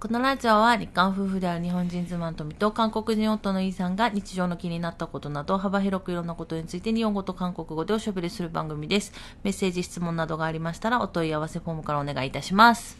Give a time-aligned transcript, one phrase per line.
[0.00, 9.11] このラジオは日韓夫婦である日本人妻の富と韓国人夫のイさんが日常の気になったことなど幅広くいろんなことについて日本語と韓国語でおしゃべりする番組です。
[9.43, 12.97] メッセージ、質問などがありましたらお問い合わせフォームからお願いいたします。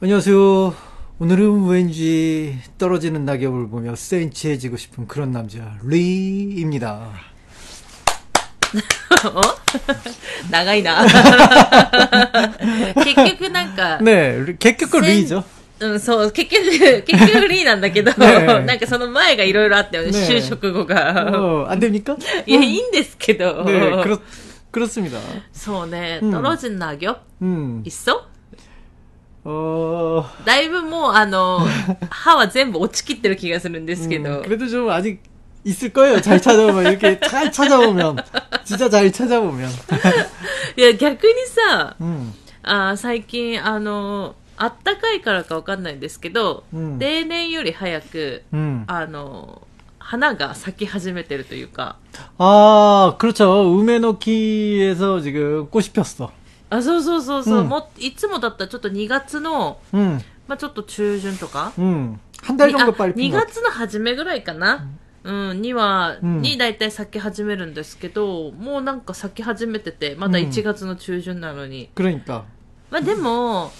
[0.00, 0.74] 안녕하세요.
[1.18, 7.10] 오늘은 왠지 떨어지는 낙엽을 보며 센치해지고 싶은 그런 남자 리입니다.
[9.34, 9.40] お
[10.50, 11.02] 長いな。
[13.02, 15.44] 結局なんか、 네, 리- 개격은 센- 리죠.
[15.79, 21.65] うん、そう、結局、 結局リーなんだけど、ねなんかその前がいろいろあったよね、ね就職後が。
[21.65, 22.15] 어, 안 됩니까?
[22.45, 23.63] いや、いいんですけど。
[23.65, 24.19] 네, 그렇,
[24.71, 25.17] 그렇습니다.
[25.51, 28.25] そうね、うんトロジンナギョ 음, いっそ
[29.43, 31.61] 어, だいぶもう、あの、
[32.11, 34.41] 歯は全部落ちきってる気がするんですけ 음, ど。
[34.43, 35.19] 그래도 좀 아직
[35.65, 36.21] 있을 거예요.
[36.21, 38.17] 잘 찾아보면 이렇게 잘 찾아보면
[38.65, 39.67] 진짜 잘 찾아보면.
[40.77, 48.83] いや、逆にさ、 음, あー最近、あの、 あったかいからかわかんないんですけど、うん例年より早く、 음.
[48.87, 49.61] あの、
[49.99, 51.95] 花が咲き始めてるというか、
[52.37, 53.63] 아, 그렇죠.
[54.25, 56.29] 우메노키에서 지금 꽃이 폈어.
[56.69, 62.17] あ、そうそうそうそう、うんもいつもだったらちょっと2月の、 음, まあちょっと中旬とか、 음.
[62.43, 63.47] 한 달 정도 빨리 2 핀 것 같아.
[63.51, 64.87] 月の初めぐらいかな、
[65.23, 71.89] うん、には、うんに大体咲き始めるんですけど、もうなんか咲き始めてて、まだ1月の中旬なのに。
[71.95, 72.43] 그러니까.
[72.89, 73.71] まあでも、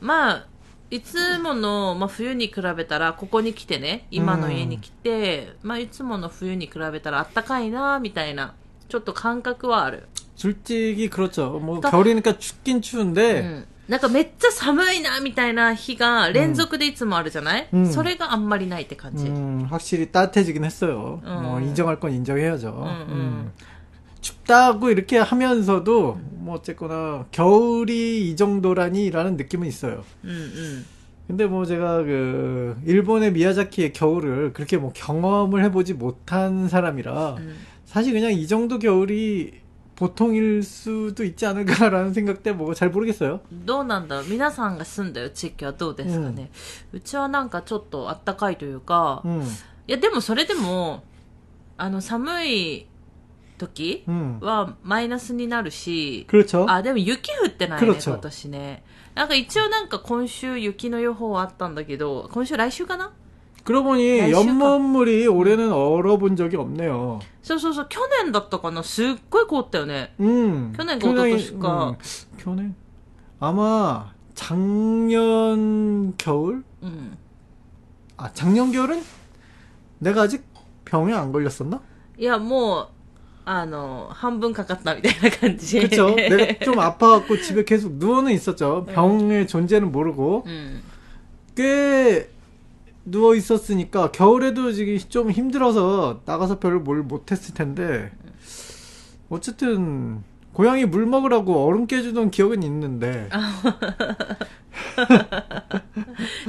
[0.00, 0.46] まあ、
[0.90, 8.54] いつもの、まあ、冬に比べたら、ここに来てね、今の家に来て、まあいつもの冬に比べたらあったかいな、みたいな、
[8.88, 10.06] ちょっと感覚はある。
[10.36, 11.58] 솔직히 그렇죠.
[11.60, 13.64] 뭐 그러니까- 겨울이니까 춥긴 う 추운데 ん。
[13.88, 19.26] なんかめっちゃ寒いな、みたいな日が連続でいつもあるじゃない、うんそれがあんまりないって感じ。
[19.26, 21.20] 음, 확실히 따뜻해지긴 했어요.
[21.24, 21.42] 음.
[21.42, 22.68] 뭐 인정할 건 인정해야죠.
[22.68, 23.12] 음.
[23.12, 23.52] 음.
[24.20, 30.04] 춥다고 이렇게 하면서도 뭐 어쨌거나 겨울이 이 정도라니라는 느낌은 있어요.
[30.24, 30.84] うんうん。
[31.26, 37.54] 근데 뭐 제가 그 일본의 미야자키의 겨울을 그렇게 뭐 경험을 해보지 못한 사람이라 うん
[37.86, 39.60] 사실 그냥 이 정도 겨울이
[39.96, 43.40] 보통일 수도 있지 않을까라는 생각 때문에 뭐 잘 모르겠어요.
[43.64, 46.50] どうなんだろう皆さんが住んでる地域はどうですかね、
[46.92, 49.42] うちはなんかちょっとあったかいというか、 음,
[49.86, 51.04] いやでもそれでも、
[51.76, 52.86] あの寒い
[53.58, 54.38] 時 음.
[54.40, 56.66] はマイナスになるし、 그렇죠.
[56.68, 58.82] あ、でも雪降ってないね、黒潮今年ね。
[59.14, 63.12] なんか一応なんか今週雪の予報あったんだけど、今週来週かな
[63.64, 67.20] 그러고 보니 날씨가- 연못물이 올해는 얼어본 적이 없네요.
[67.42, 70.12] そうそうそう、去年だったかなすっごい凍ったよね。
[70.20, 70.72] 음.
[70.76, 71.90] 교내 교내- 어떻습니까?
[71.90, 71.96] 음,
[72.38, 72.70] 교내
[73.40, 76.64] 아마 작년 겨울?
[76.82, 77.16] うん。
[78.16, 79.02] 아 작년 겨울은
[80.00, 80.44] 내가 아직
[80.84, 81.80] 병에 안 걸렸었나?
[82.18, 82.88] いや、もう、
[83.48, 85.78] あの、半分かかったみたいな感じ。
[85.80, 86.14] 그렇죠.
[86.14, 88.86] 내가 좀 아파갖고 집에 계속 누워는 있었죠.
[88.86, 90.80] 병의 존재는 모르고 うん。
[91.54, 92.30] 꽤
[93.04, 98.10] 누워 있었으니까 겨울에도 지금 좀 힘들어서 나가서 별로 뭘 못했을 텐데
[99.28, 100.22] 어쨌든
[100.52, 103.28] 고양이 물 먹으라고 얼음 깨주던 기억은 있는데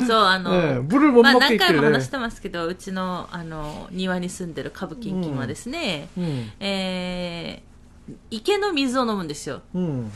[0.05, 9.61] そう、あの、 네, 물을 못 まあ 먹게 何回も 있길래 話してますけど、うちの、あの、庭に住んでるカブキンキンはですね、 음, えー、池の水を飲むんですよ。
[9.73, 10.11] 음,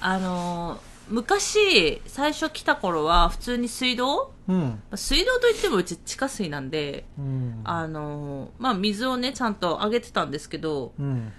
[0.00, 11.30] あの、昔、最初来た頃は普通に水道 음, 水道といってもうち地下水なんで、 음, あの、まあ、水をね、ちゃんとあげてたんですけど、 음.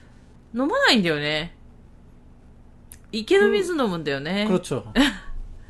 [0.54, 1.54] 飲まないんだよね。
[3.12, 4.46] 池の水飲むんだよね。
[4.50, 4.84] 그렇죠.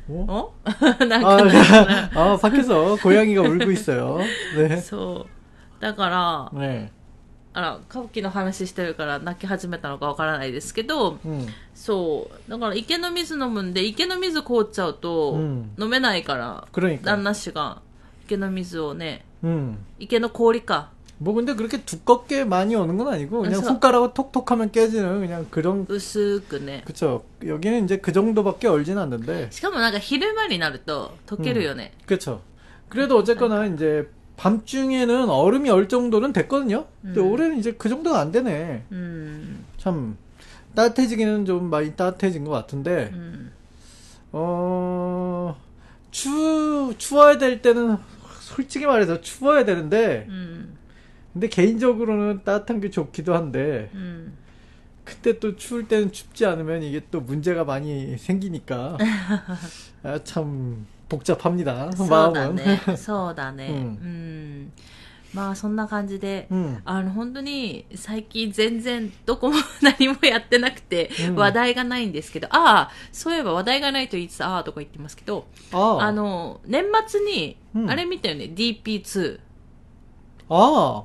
[0.08, 0.52] 어?
[0.58, 4.18] おなん 아, か、 아, 밖에서 고양이가 울고 있어요.
[4.56, 4.80] 네.
[4.80, 5.82] そう。
[5.82, 6.90] だから、 네.
[7.52, 12.50] あら、歌舞伎の話してるから泣き始めたのかわからないですけど、 음, そう。
[12.50, 17.02] だから池の水飲むんで、池の水凍っちゃうと、うん飲めないから、 그러니까.
[17.02, 17.80] 旦那氏が
[18.26, 19.78] 池の水をね、 음.
[19.98, 20.90] 池の氷か。
[21.20, 25.86] 뭐 근데 그렇게 두껍게 많이 오는 건 아니고 그냥 그래서- 손가락으로 톡톡하면 깨지는 그냥 그런
[25.88, 26.82] 薄くね。
[26.84, 31.92] 그쵸 여기는 이제 그 정도밖에 얼진 않는데 しかもなんか昼間になると溶けるよね。
[32.06, 32.42] 그쵸
[32.90, 37.32] 그래도 어쨌거나 이제 밤중에는 얼음이 얼 정도는 됐거든요 근데 음.
[37.32, 39.64] 올해는 이제 그 정도가 안 되네 うん。
[39.78, 40.18] 참
[40.74, 43.52] 따뜻해지기는 좀 많이 따뜻해진 것 같은데 うん。
[44.32, 45.56] 어
[46.10, 47.96] 추, 추워야 될 때는
[48.40, 50.69] 솔직히 말해서 추워야 되는데 うん。
[51.32, 54.32] 근데 개인적으로는 따뜻한 게 좋기도 한데 うん。
[55.04, 58.98] 그때 또 추울 때는 춥지 않으면 이게 또 문제가 많이 생기니까
[60.02, 62.96] 아, 참 복잡합니다 そうだ 마음은 ね。
[62.96, 63.68] そうだね。
[63.68, 64.72] ううんん。
[65.32, 66.78] まあそんな感じで、うん。
[66.84, 76.02] あの本当に最近全然どこも何もやってなくてうん話題がないんですけど、ああ、そういえば話題がないと言いつつああとか言ってますけど、ああ。
[76.04, 79.38] あの、年末にう、んあれ見たよね、DP2。
[80.48, 80.98] あああ。
[80.98, 81.04] あ。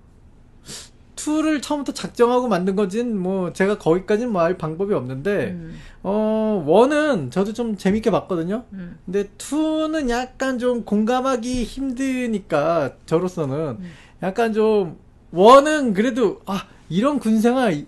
[1.21, 5.77] 투를 처음부터 작정하고 만든 거진 뭐 제가 거기까지는 뭐할 방법이 없는데 음.
[6.01, 8.63] 어 원은 저도 좀 재밌게 봤거든요.
[8.73, 8.97] 음.
[9.05, 13.91] 근데 투는 약간 좀 공감하기 힘드니까 저로서는 음.
[14.23, 14.97] 약간 좀
[15.29, 17.85] 원은 그래도 아 이런 군생활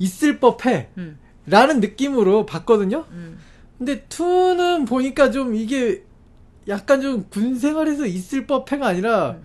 [0.00, 1.18] 있을 법해 음.
[1.46, 3.04] 라는 느낌으로 봤거든요.
[3.12, 3.38] 음.
[3.78, 6.02] 근데 투는 보니까 좀 이게
[6.66, 9.44] 약간 좀 군생활에서 있을 법해가 아니라 음.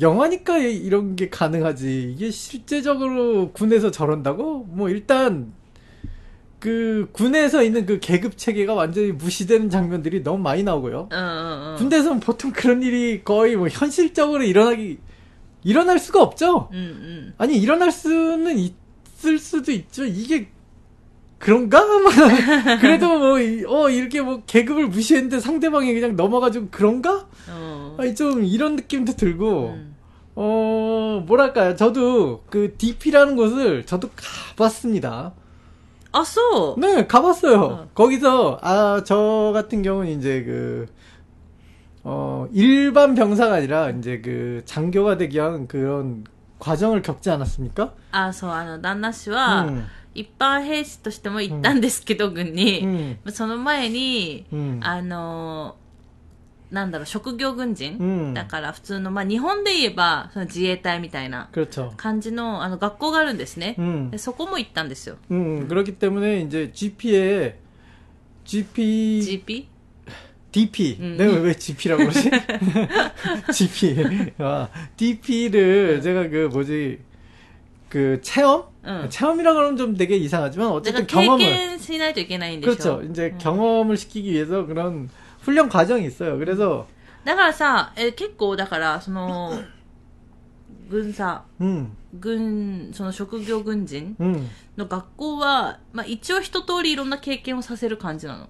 [0.00, 2.12] 영화니까 이런 게 가능하지.
[2.16, 4.64] 이게 실제적으로 군에서 저런다고?
[4.68, 5.52] 뭐 일단
[6.58, 11.08] 그 군에서 있는 그 계급 체계가 완전히 무시되는 장면들이 너무 많이 나오고요.
[11.12, 11.74] 어, 어, 어.
[11.76, 14.98] 군대에서는 보통 그런 일이 거의 뭐 현실적으로 일어나기
[15.62, 16.68] 일어날 수가 없죠.
[16.72, 17.34] 음, 음.
[17.38, 20.04] 아니 일어날 수는 있을 수도 있죠.
[20.04, 20.48] 이게
[21.44, 21.84] 그런가?
[21.84, 22.10] 뭐,
[22.80, 27.26] 그래도 뭐, 어, 이렇게 뭐, 계급을 무시했는데 상대방이 그냥 넘어가지고 그런가?
[27.50, 27.96] 어.
[27.98, 29.94] 아니, 좀 이런 느낌도 들고, 음.
[30.36, 31.76] 어, 뭐랄까요.
[31.76, 35.34] 저도 그 DP라는 곳을 저도 가봤습니다.
[36.12, 36.76] 아, 쏘?
[36.78, 37.60] 네, 가봤어요.
[37.60, 37.88] 어.
[37.94, 40.86] 거기서, 아, 저 같은 경우는 이제 그,
[42.04, 46.24] 어, 일반 병사가 아니라 이제 그 장교가 되기 위한 그런
[46.58, 47.92] 과정을 겪지 않았습니까?
[48.12, 49.86] 아, 저, 아, 난나 씨와, 음.
[50.15, 52.81] 一般兵士としても行ったんですけど、軍に。
[53.25, 55.75] 음, その前に、 음, あの、
[56.71, 58.33] なんだろう、職業軍人、 음.
[58.33, 61.91] だから普通の、まあ、日本で言えば、その自衛隊みたいな 그렇죠.
[61.97, 63.75] 感じの、あの、学校があるんですね。
[63.79, 65.17] 음, でそこも行ったんですよ。
[65.31, 67.55] 음, 그렇기 때문에 이제 GP에,
[68.45, 69.67] GP, GP?
[70.51, 70.97] DP.
[70.99, 71.17] 음.
[71.17, 72.31] 내가 왜 GP라고 그러지?
[73.53, 74.33] GP.
[74.39, 74.67] 아,
[74.97, 76.99] DP를 제가 그 뭐지,
[77.93, 78.65] 그 체험?
[78.83, 79.09] うん。
[79.09, 82.75] 체험이라고 하면 좀 되게 이상하지만 だから 어쨌든 経 경험을 験しないといけないんでしょ。
[82.75, 83.01] 그렇죠.
[83.11, 83.37] 이제 음.
[83.39, 85.09] 경험을 시키기 위해서 그런
[85.41, 86.37] 훈련 과정이 있어요.
[86.37, 86.85] 그래서
[87.25, 89.61] だからさ、え結構、だから、その、
[90.89, 94.47] 軍さ、 음, 軍、その職業軍人 음.
[94.77, 98.47] の学校は、まあ一応一通りいろんな経験をさせる感じなの。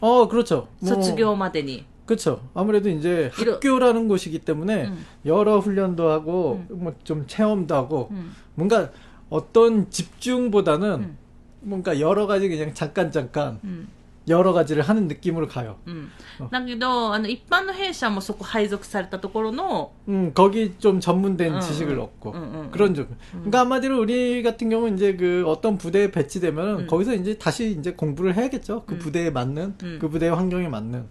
[0.00, 0.66] 어, 그렇죠.
[0.82, 1.86] 뭐, 卒業までに。
[2.06, 2.40] 그렇죠.
[2.54, 4.98] 아무래도 이제 이러- 학교라는 곳이기 때문에 うん。
[5.26, 8.30] 여러 훈련도 하고 뭐 좀 체험도 하고 うん。
[8.54, 8.90] 뭔가
[9.30, 11.18] 어떤 집중보다는 음.
[11.60, 13.88] 뭔가 여러 가지 그냥 잠깐 잠깐 うん。
[14.28, 15.78] 여러 가지를 하는 느낌으로 가요.
[15.84, 16.08] うん
[16.38, 16.48] あ。
[16.48, 23.08] だけど、あの、一般の兵士はもうそこ配属されたところの、 음, 거기 좀 전문된 응, 지식을 응, 얻고 응, 응, 그런 좀.
[23.32, 26.86] 그러니까 한마디로 우리 같은 경우는 이제 그 어떤 부대에 배치되면 응.
[26.86, 28.84] 거기서 이제 다시 이제 공부를 해야겠죠.
[28.86, 28.98] 그 응.
[29.00, 29.98] 부대에 맞는 응.
[30.00, 31.04] 그 부대의 환경에 맞는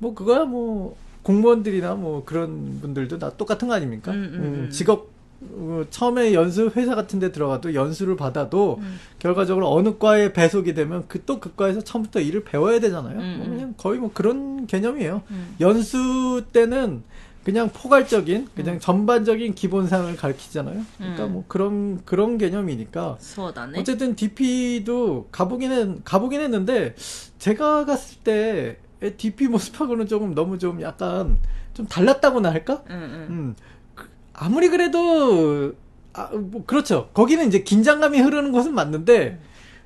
[0.00, 4.10] 뭐 그거야 뭐 공무원들이나 뭐 그런 분들도 다 똑같은 거 아닙니까?
[4.10, 5.08] 음, 음, 직업
[5.42, 8.98] 어, 처음에 연수 회사 같은 데 들어가도 연수를 받아도 음.
[9.18, 13.18] 결과적으로 어느 과에 배속이 되면 그또그 그 과에서 처음부터 일을 배워야 되잖아요.
[13.18, 13.36] 음.
[13.38, 15.22] 뭐 그냥 거의 뭐 그런 개념이에요.
[15.30, 15.56] 음.
[15.60, 17.02] 연수 때는
[17.44, 20.82] 그냥 포괄적인 그냥 전반적인 기본상을 가르치잖아요.
[20.98, 23.16] 그러니까 뭐 그런 그런 개념이니까.
[23.80, 26.94] 어쨌든 DP도 가보기는 가보긴 했는데
[27.38, 28.76] 제가 갔을 때
[29.17, 31.37] DP 모습하고는 조금 너무 좀 약간
[31.73, 32.83] 좀 달랐다고나 할까?
[32.89, 33.27] うんうん。
[33.29, 33.55] 음,
[33.95, 35.73] 그- 아무리 그래도
[36.13, 37.09] 아, 뭐 그렇죠.
[37.13, 39.39] 거기는 이제 긴장감이 흐르는 곳은 맞는데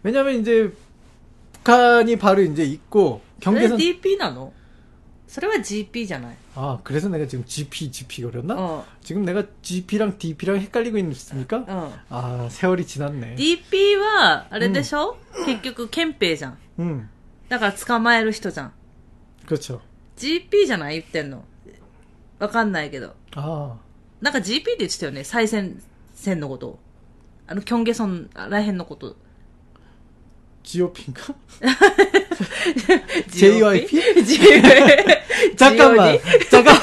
[0.04, 0.72] 왜냐면 이제
[1.54, 3.78] 북한이 바로 이제 있고 それ 경계선 。
[3.78, 4.54] DP なの
[5.28, 8.56] それは GP じゃない 아 그래서 내가 지금 GP GP 거렸나?
[8.56, 8.82] うん。
[9.02, 11.58] 지금 내가 GP랑 DP랑 헷갈리고 있습니까?
[11.58, 11.92] うん。
[12.10, 13.36] 아 세월이 지났네.
[13.36, 16.58] DP は、あれでしょ、結局、憲兵じゃん。
[16.80, 17.10] 음
[17.50, 18.72] だから捕まえる人じゃん。
[19.46, 19.82] 그렇죠.
[20.18, 21.44] GP じゃない言ってんの。
[22.40, 23.16] わかんないけど。
[23.36, 23.76] 아
[24.22, 25.24] なんか GP って言ってたよね。
[25.24, 25.72] 最前
[26.16, 26.78] 線のこと。
[27.48, 29.16] あの、キョンゲソンらへんのこと。
[30.64, 31.34] GOP인가?
[33.32, 33.88] JYP?
[33.88, 35.56] JYP?
[35.58, 36.20] 잠깐만
[36.50, 36.76] 잠깐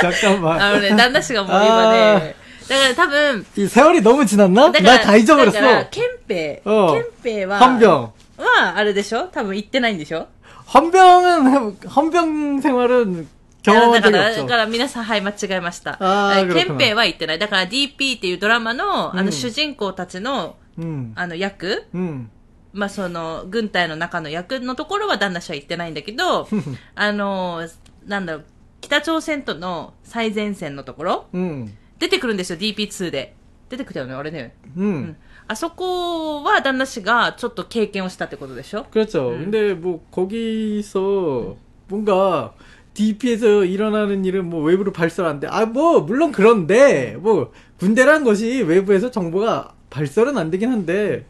[0.00, 2.36] 잠깐만 あのね、旦那氏がもう今ね、
[2.68, 4.70] だから多分、 이 세월이 너무 지났나?
[4.72, 5.52] だから、 나 다 잊어버렸어.
[5.52, 10.28] だから、憲兵、어 憲兵は、 헌병 は、あれでしょ多分行ってないんでしょ
[10.74, 13.28] 헌병은 헌병 생활은
[13.62, 14.42] 경험한 だか 적이 ら、 없죠.
[14.42, 15.96] だから皆さん、はい、間違えました。
[16.00, 17.38] あーはい 그렇구나 憲兵は言ってない。
[17.38, 22.28] だから DP っていうドラマの、あの、うん主人公たちの、 음, あの、役 음,
[22.72, 26.46] まあ、その、軍隊の中の役のところは旦那氏は言ってないんだけど、
[26.94, 27.66] あの、
[28.06, 28.44] なんだろう、
[28.82, 31.68] 北朝鮮との最前線のところ、 음,
[31.98, 33.34] 出てくるんですよ、DP2 で。
[33.68, 34.54] 出てくたよね、あれね。
[34.76, 35.16] 음.
[35.50, 39.30] あそこは旦那氏がちょっと経験をしたってことでしょ 그렇죠.
[39.30, 39.44] 음.
[39.44, 41.56] 근데 뭐 거기서
[41.88, 42.54] 뭔가
[42.94, 45.46] DP에서 일어나는 일은 뭐 외부로 발설 안 돼.
[45.48, 51.26] 아, 뭐 물론 그런데 뭐 군대란 것이 외부에서 정보가 발설은 안 되긴 한데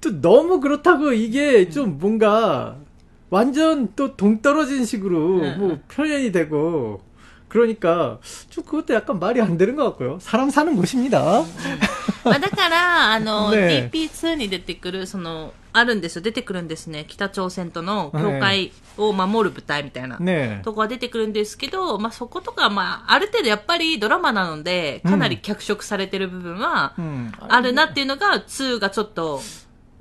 [0.00, 2.76] 또 너무 그렇다고 이게 좀 뭔가
[3.30, 5.82] 완전 또 동떨어진 식으로 응, 뭐 응.
[5.88, 7.00] 표현이 되고
[7.48, 8.18] 그러니까
[8.50, 10.18] 좀 그것도 약간 말이 안 되는 것 같고요.
[10.20, 11.44] 사람 사는 곳입니다.
[12.24, 17.04] まあだから、あの、ねえ DP2 に出てくる、その、あるんですよ、出てくるんですね。
[17.06, 20.16] 北朝鮮との境界を守る部隊みたいな。
[20.18, 20.62] 네.
[20.62, 27.30] とこは出てくるんですけど、まあそことか、まあ、ある程度やっぱりドラマなので、かなり脚色されてる部分は、 음.
[27.48, 29.40] あるなっていうのが、2がちょっと、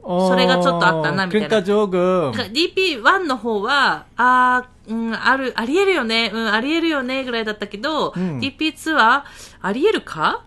[0.01, 9.23] 어, 소리가 좀 낫다, 나 그러니까 조금 だから DP1 の方は、あー、うん、ある、ありえるよね、うん、ありえるよね、ぐらいだったけど、うん DP2 は、
[9.61, 10.43] ありえるか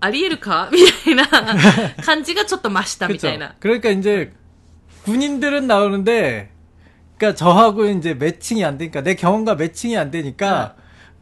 [0.00, 1.26] ありえるか みたいな
[2.02, 3.28] 感じがちょっと増したみ 그쵸.
[3.28, 3.54] たいな。
[3.60, 4.32] 그러니까 이제
[5.04, 6.50] 군인들은 나오는데,
[7.18, 10.76] 그러니까 저하고 이제 매칭이 안 되니까 내 경험과 매칭이 안 되니까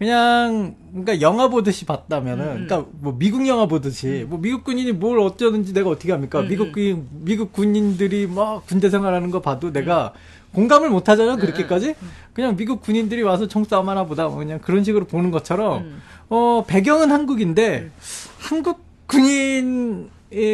[0.06, 2.66] 그냥 뭔가 영화 보듯이 봤다면은, 음, 음.
[2.68, 6.40] 그러니까 뭐 미국 영화 보듯이 뭐 미국 군인이 뭘 어쩌는지 내가 어떻게 합니까?
[6.40, 6.72] 음, 미국 음.
[6.72, 10.14] 군 미국 군인들이 막 군대 생활하는 거 봐도 내가
[10.56, 11.94] 공감을 못 하잖아 그렇게까지.
[12.34, 16.02] 그냥 미국 군인들이 와서 총싸움 하나 보다 뭐 그냥 그런 식으로 보는 것처럼 음.
[16.30, 17.92] 어 배경은 한국인데
[18.40, 20.10] 한국 군인의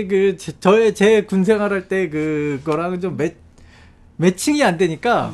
[0.10, 3.34] 그 제- 저의 제 군 생활할 때 그거랑은 좀 매,
[4.18, 5.32] 매칭이 안 되니까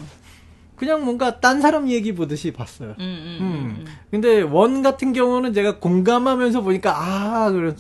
[0.84, 2.90] 그냥 뭔가 딴 사람 얘기 보듯이 봤어요.
[2.90, 3.86] 음 음, 음, 음, 음.
[4.12, 7.74] 근데 one 같은 경우는 제가 공감하면서 보니까 아, 그래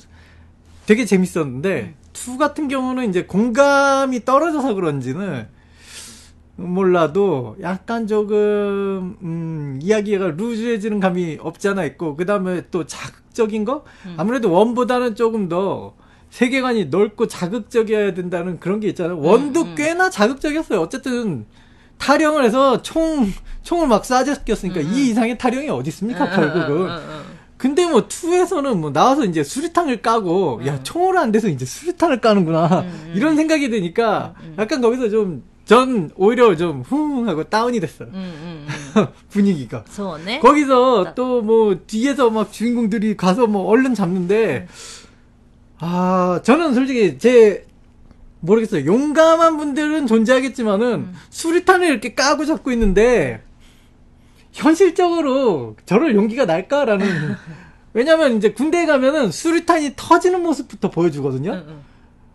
[0.86, 1.96] 되게 재밌었는데 음.
[2.14, 5.48] two 같은 경우는 이제 공감이 떨어져서 그런지는
[6.56, 13.84] 몰라도 약간 조금 음, 이야기가 루즈해지는 감이 없지 않아 있고 그다음에 또 자극적인 거
[14.16, 15.96] 아무래도 원보다는 조금 더
[16.30, 19.20] 세계관이 넓고 자극적이어야 된다는 그런 게 있잖아요.
[19.20, 20.80] 원도 꽤나 자극적이었어요.
[20.80, 21.46] 어쨌든
[22.04, 23.32] 타령을 해서 총
[23.64, 24.94] 총을 막 쏴졌겠으니까 음, 음.
[24.94, 26.90] 이 이상의 타령이 어디 있습니까 음, 음, 결국은.
[27.56, 30.68] 근데 뭐 투에서는 뭐 나와서 이제 수류탄을 까고 음.
[30.68, 33.14] 야 총을 안 돼서 이제 수류탄을 까는구나 음.
[33.16, 38.10] 이런 생각이 드니까 약간 거기서 좀 전 오히려 좀 후흥하고 다운이 됐어요
[39.32, 39.84] 분위기가.
[39.88, 40.40] 소원해?
[40.40, 44.68] 거기서 또 뭐 뒤에서 막 주인공들이 가서 뭐 얼른 잡는데
[45.80, 47.66] 아 저는 솔직히 제
[48.44, 48.86] 모르겠어요.
[48.86, 51.14] 용감한 분들은 존재하겠지만은 음.
[51.30, 53.42] 수류탄을 이렇게 까고 잡고 있는데
[54.52, 57.08] 현실적으로 저럴 용기가 날까라는
[57.94, 61.64] 왜냐면 이제 군대에 가면은 수류탄이 터지는 모습부터 보여주거든요.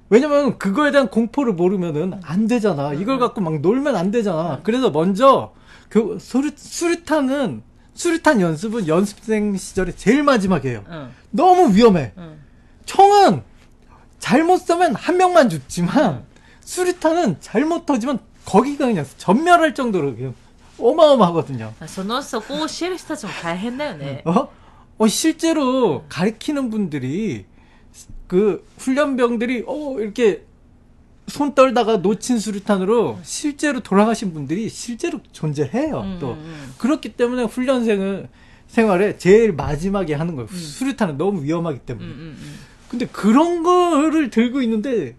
[0.08, 2.94] 왜냐면 그거에 대한 공포를 모르면은 안 되잖아.
[2.94, 4.60] 이걸 갖고 막 놀면 안 되잖아.
[4.62, 5.52] 그래서 먼저
[5.88, 7.62] 그 수류, 수류탄은
[7.92, 10.84] 수류탄 연습은 연습생 시절에 제일 마지막이에요.
[11.30, 12.12] 너무 위험해.
[12.86, 13.42] 총은
[14.19, 16.23] 잘못 쏘면 한 명만 죽지만
[16.61, 20.33] 수리탄은 잘못 터지면 거기가 그냥 전멸할 정도로 그냥
[20.79, 21.73] 어마어마하거든요.
[21.87, 24.21] その、そこを教える人たちも大変だよね。
[24.25, 24.49] 어?
[24.97, 27.45] 어, 실제로 가르치는 분들이
[28.27, 30.45] 그 훈련병들이 어 이렇게
[31.27, 35.99] 손 떨다가 놓친 수류탄으로 실제로 돌아가신 분들이 실제로 존재해요.
[36.01, 36.73] 음, 또 음.
[36.77, 38.29] 그렇기 때문에 훈련생을
[38.67, 40.47] 생활에 제일 마지막에 하는 거예요.
[40.49, 42.07] 수류탄은 너무 위험하기 うん 때문에.
[42.91, 42.99] うんうん。
[42.99, 45.15] 근데 그런 거를 들고 있는데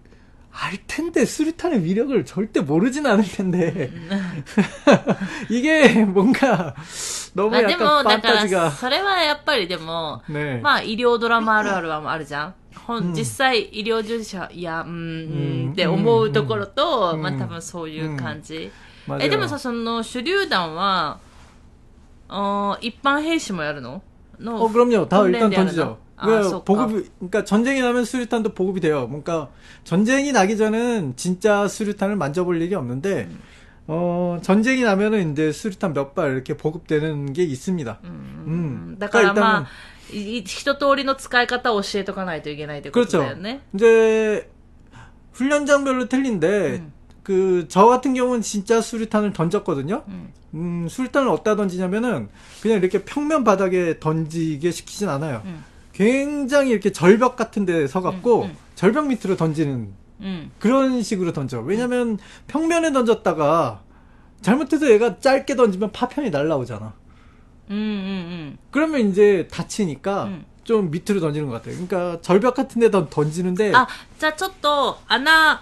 [0.57, 3.91] 알 텐데 수류탄의 위력을 절대 모르진 않을 텐데
[5.49, 6.73] 이게 뭔가
[7.35, 10.61] 너무 まあでも、 약간 だから、 판타지가 それはやっぱりでも、 네.
[10.61, 12.53] まあ医療ドラマあるあるはあるじゃん。
[12.87, 14.95] ほうんん実際医療従事者、いや、うん、うん
[15.65, 18.71] うんって思うところと、うんまあ多分そういう感じ。
[19.07, 19.21] 맞아요.
[19.21, 21.19] え、でもさ、その手榴弾は、
[22.29, 24.01] あー一般兵士もやるの
[24.39, 25.05] の 어 그럼요.
[25.09, 25.97] 다 일단訓練でやるの 던지죠.
[26.19, 26.63] 아, 왜 쏘까.
[26.63, 29.07] 보급이 그러니까 전쟁이 나면 수류탄도 보급이 돼요.
[29.07, 29.49] 뭔가
[29.83, 33.29] 전쟁이 나기 전엔 진짜 수류탄을 만져볼 일이 없는데
[33.87, 37.99] 어 전쟁이 나면은 이제 수류탄 몇 발 이렇게 보급되는 게 있습니다.
[38.03, 38.95] う 음.
[38.95, 39.65] んだから 그러니까 まあ
[40.11, 43.19] 일단은 い一通りの使い方を教えとかないといけないってこと 그렇죠.
[43.23, 43.61] だよね。
[43.73, 44.49] 이제
[45.33, 46.47] 훈련장별로 틀린데
[46.79, 46.91] 음.
[47.23, 50.03] 그 저 같은 경우는 진짜 수류탄을 던졌거든요.
[50.07, 50.33] うん。
[50.53, 52.29] 음, 수류탄을 어디다 던지냐면은
[52.61, 55.41] 그냥 이렇게 평면 바닥에 던지게 시키진 않아요.
[55.43, 55.63] うん。
[55.99, 58.57] 굉장히 이렇게 절벽 같은 데 서갖고 음, 음.
[58.75, 60.51] 절벽 밑으로 던지는 うん。
[60.59, 61.59] 그런 식으로 던져.
[61.59, 62.17] 왜냐면
[62.47, 63.81] 평면에 던졌다가
[64.41, 66.93] 잘못해서 얘가 짧게 던지면 파편이 날라오잖아.
[67.69, 67.87] うんうんう
[68.53, 68.57] ん。
[68.71, 70.45] 그러면 이제 다치니까 음.
[70.63, 71.73] 좀 밑으로 던지는 것 같아요.
[71.73, 73.87] 그러니까 절벽 같은 데다 던지는데 あ、
[74.19, 75.61] じゃあちょっと、穴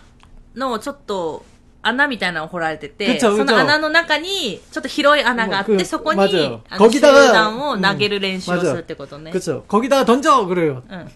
[0.56, 1.44] の、ちょっと、
[1.82, 9.32] 穴みたいなの掘られてて、くちょくちょその穴の中に、ちょっと広い穴があって、くそこに、 맞아요 あの、集 거기다가 団を投げる練習をうんするってことね。
[9.32, 9.64] 그렇죠.
[9.68, 10.84] 거기다가 던져 그래요.
[10.90, 11.10] うん。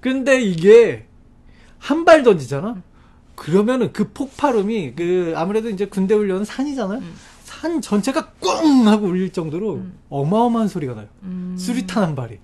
[0.00, 1.06] 근데 이게
[1.78, 2.82] 한 발 던지잖아.
[3.36, 7.00] 그러면은 그 폭발음이 그 아무래도 이제 군대 훈련은 산이잖아요.
[7.44, 11.06] 산 전체가 꽝 하고 울릴 정도로 어마어마한 소리가 나요.
[11.22, 11.56] うん。
[11.58, 12.38] 수리탄 한 발이.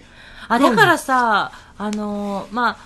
[0.48, 2.76] あ、だからさ、あの、ま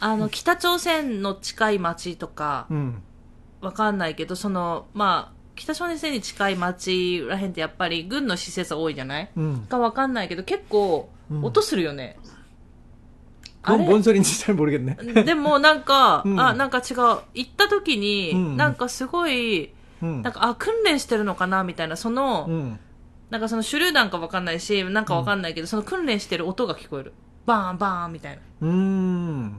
[0.00, 3.02] あ、あの、北朝鮮の近い町とか、 음.
[3.62, 9.66] わかんないけど、その、まあ、北朝鮮に近い町らへんってやっぱり軍の施設多いじゃない 음.
[9.68, 12.16] かわかんないけど、結構、うん音するよね。
[13.62, 15.24] あ 그건 れ 뭔 소리인지 잘 모르겠네.
[15.24, 17.20] でもなんか、うんあ、なんか違う。
[17.34, 20.22] 行った時に、うんなんかすごい、 음.
[20.22, 22.78] なんか、あ、訓練してるのかなみたいな、その、 음.
[23.30, 27.12] なんかその手榴弾かわかんないし、なんかわかんないけど、その訓練してる音が聞こえる。
[27.44, 28.68] バーンバーンみたいな。
[28.68, 29.52] 음.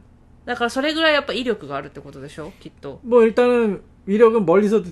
[0.46, 3.00] だからそれぐらいやっぱ威力があるってことでしょきっと。
[3.06, 4.84] 뭐 일단은 위력은 멀리서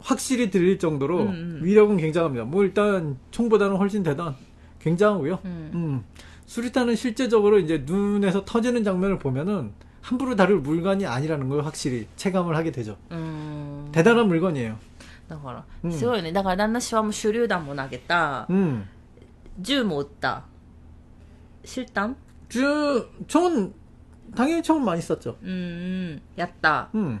[0.00, 1.60] 확실히 들릴 정도로 음, 음.
[1.62, 2.44] 위력은 굉장합니다.
[2.44, 4.34] 뭐 일단 총보다는 훨씬 대단
[4.80, 5.38] 굉장하고요.
[5.44, 5.70] 음.
[5.74, 6.04] 음.
[6.46, 12.70] 수리탄은 실제적으로 이제 눈에서 터지는 장면을 보면은 함부로 다룰 물건이 아니라는 걸 확실히 체감을 하게
[12.70, 12.96] 되죠.
[13.10, 13.88] うーん。
[13.92, 14.76] 대단한 물건이에요.
[15.28, 16.32] だから、うんすごいよね。
[16.32, 18.84] だから旦那氏はもう手榴弾も投げた、 음.
[19.60, 20.44] 銃も撃った。
[21.64, 22.14] 실탄
[22.48, 23.72] 주, 총,
[24.36, 25.36] 당연히 총은 많이 쐈죠.
[25.42, 26.22] うんうん。
[26.36, 26.90] やった。
[26.94, 27.20] 음.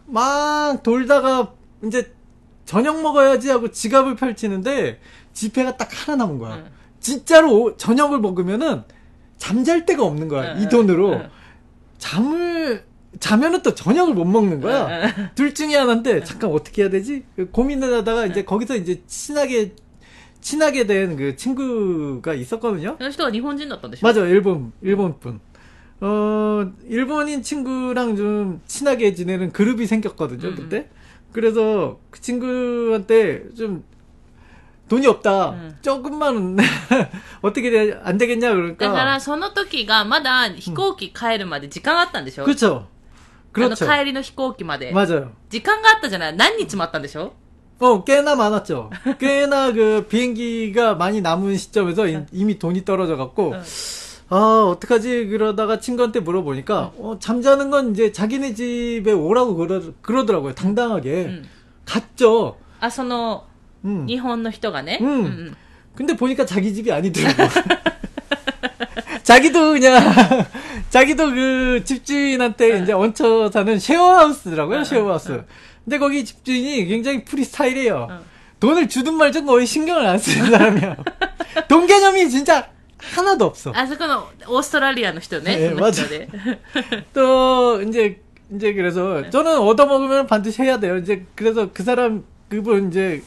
[0.10, 1.52] 막 돌다가
[1.84, 2.12] 이제
[2.64, 5.00] 저녁 먹어야지 하고 지갑을 펼치는데
[5.32, 6.56] 지폐가 딱 하나 남은 거야.
[6.56, 6.70] 응.
[7.00, 8.82] 진짜로 오- 저녁을 먹으면은
[9.38, 10.54] 잠잘 데가 없는 거야.
[10.56, 11.28] 응, 이 돈으로 응.
[11.98, 12.84] 잠을
[13.20, 15.06] 자면은 또 저녁을 못 먹는 거야.
[15.16, 17.24] 응, 둘 중에 하나인데 잠깐 어떻게 해야 되지?
[17.36, 19.74] 그 고민을 하다가 이제 거기서 이제 친하게
[20.40, 22.96] 친하게 된 그 친구가 있었거든요.
[22.98, 25.40] その人は日本人だったんでしょ 맞아, 일본, 일본 분.
[26.00, 30.54] 어, 일본인 친구랑 좀 친하게 지내는 그룹이 생겼거든요, 음.
[30.54, 30.88] 그때.
[31.32, 33.84] 그래서 그 친구한테 좀
[34.88, 35.50] 돈이 없다.
[35.50, 35.76] 음.
[35.82, 36.56] 조금만
[37.42, 38.92] 어떻게 돼, 안 되겠냐 だ 그러니까.
[38.92, 42.86] から、その時がまだ飛行機帰るまで時間があったんでしょ、 그렇죠.
[42.86, 43.84] あ 그렇죠.
[43.86, 44.92] の帰りの飛行機まで。
[44.92, 45.30] 맞아요.
[45.50, 47.32] 時間があったじゃない何日もあったんでしょ
[47.80, 48.90] 어, 꽤나 많았죠.
[49.18, 53.62] 꽤나 그 비행기가 많이 남은 시점에서 이- 이미 돈이 떨어져 갖고 응.
[54.30, 55.26] 아, 어떡하지?
[55.28, 60.54] 그러다가 친구한테 물어보니까 어, 잠자는 건 이제 자기네 집에 오라고 그러, 그러더라고요.
[60.54, 61.10] 당당하게.
[61.24, 61.44] うん。
[61.84, 62.56] 갔죠.
[62.80, 63.44] あ、その、
[63.84, 64.06] 음.
[64.08, 64.98] 日本の人がね。
[65.00, 65.56] うんうんうん。
[65.94, 67.42] 근데 보니까 자기 집이 아니더라고.
[69.22, 69.98] 자기도 그냥
[70.90, 74.78] 자기도 그 집주인한테 이제 얹혀 사는 쉐어하우스더라고요.
[74.78, 75.32] 응, 쉐어하우스.
[75.32, 75.44] 응.
[75.84, 78.08] 근데 거기 집주인이 굉장히 프리스타일이에요.
[78.10, 78.18] 응.
[78.60, 80.96] 돈을 주든 말든 거의 신경을 안 쓰는 사람이야.
[81.68, 82.68] 돈 개념이 진짜
[83.01, 83.71] 하나도 없어.
[83.75, 85.57] 아, 그건 오스트라리아 노시도네.
[85.57, 86.07] 네, 맞아.
[86.07, 86.27] 네.
[87.13, 88.21] 또 이제
[88.53, 89.29] 이제 그래서 네.
[89.29, 90.97] 저는 얻어먹으면 반드시 해야 돼요.
[90.97, 93.23] 이제 그래서 그 사람 그분 이제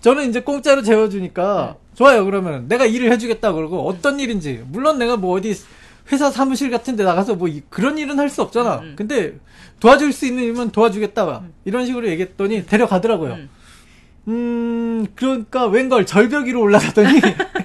[0.00, 1.96] 저는 이제 공짜로 재워주니까 네.
[1.96, 2.24] 좋아요.
[2.24, 5.54] 그러면 내가 일을 해주겠다 그러고 어떤 일인지 물론 내가 뭐 어디
[6.10, 8.80] 회사 사무실 같은데 나가서 뭐 이, 그런 일은 할 수 없잖아.
[8.80, 8.92] 음, 음.
[8.96, 9.34] 근데
[9.80, 11.38] 도와줄 수 있는 일만 도와주겠다.
[11.38, 11.52] 음.
[11.64, 13.34] 이런 식으로 얘기했더니 데려가더라고요.
[13.34, 13.48] 음,
[14.28, 17.20] 음 그러니까 웬걸 절벽 위로 올라가더니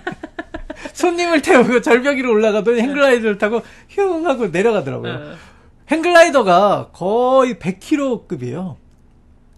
[0.97, 2.83] 손님을 태우고 절벽 위로 올라가더니 네.
[2.83, 5.19] 행글라이더를 타고 흉 하고 내려가더라고요.
[5.19, 5.35] 네.
[5.91, 8.75] 행글라이더가 거의 100kg급이에요.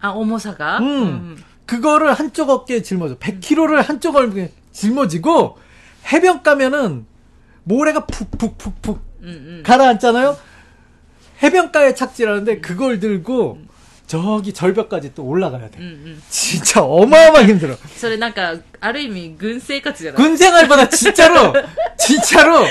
[0.00, 0.78] 아, 어머사가?
[0.78, 0.84] 음.
[0.84, 1.36] 음.
[1.64, 3.16] 그거를 한쪽 어깨에 짊어져.
[3.16, 5.56] 100kg를 한쪽 어깨에 짊어지고,
[6.12, 7.06] 해변 가면은,
[7.64, 9.62] 모래가 푹푹푹푹 음, 음.
[9.64, 10.36] 가라앉잖아요?
[11.42, 13.68] 해변가에 착지라는데, 그걸 들고, 음.
[14.09, 15.77] 저기 절벽까지 또 올라가야 うん 돼.
[15.79, 16.21] うん。
[16.29, 17.75] 진짜 어마어마하게 힘들어.
[17.97, 21.53] それなんか、ある意味軍生活じゃない 군 생활보다 진짜로
[21.97, 22.65] 진짜로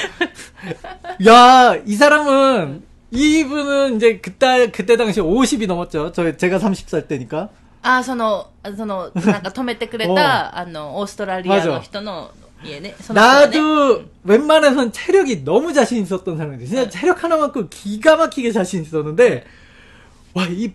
[1.26, 6.12] 야 이 사람은 이분은 이제 그때 그때 당시 50이 넘었죠.
[6.12, 7.48] 저 제가 30살 때니까.
[7.82, 12.30] あ、その、その、なんか止めてくれおうた、あの、オーストラリアの人の
[12.64, 12.94] 家ね。
[13.00, 19.44] その 人ね 나도 웬만해선 체력이 너무 자신 있었던 사람인데 진짜 체력 하나만큼 기가 막히게 자신 있었는데
[20.32, 20.72] 와 이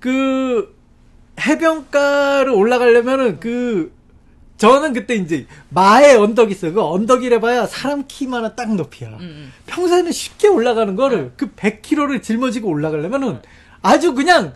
[0.00, 0.74] 그
[1.40, 3.92] 해변가를 올라가려면은 그
[4.58, 6.72] 저는 그때 이제 마의 언덕이 있어요.
[6.72, 9.08] 그 언덕이래 봐야 사람 키만한 딱 높이야.
[9.08, 9.52] うんうん。
[9.66, 13.40] 평소에는 쉽게 올라가는 거를 그 100km를 짊어지고 올라가려면은
[13.82, 14.54] 아주 그냥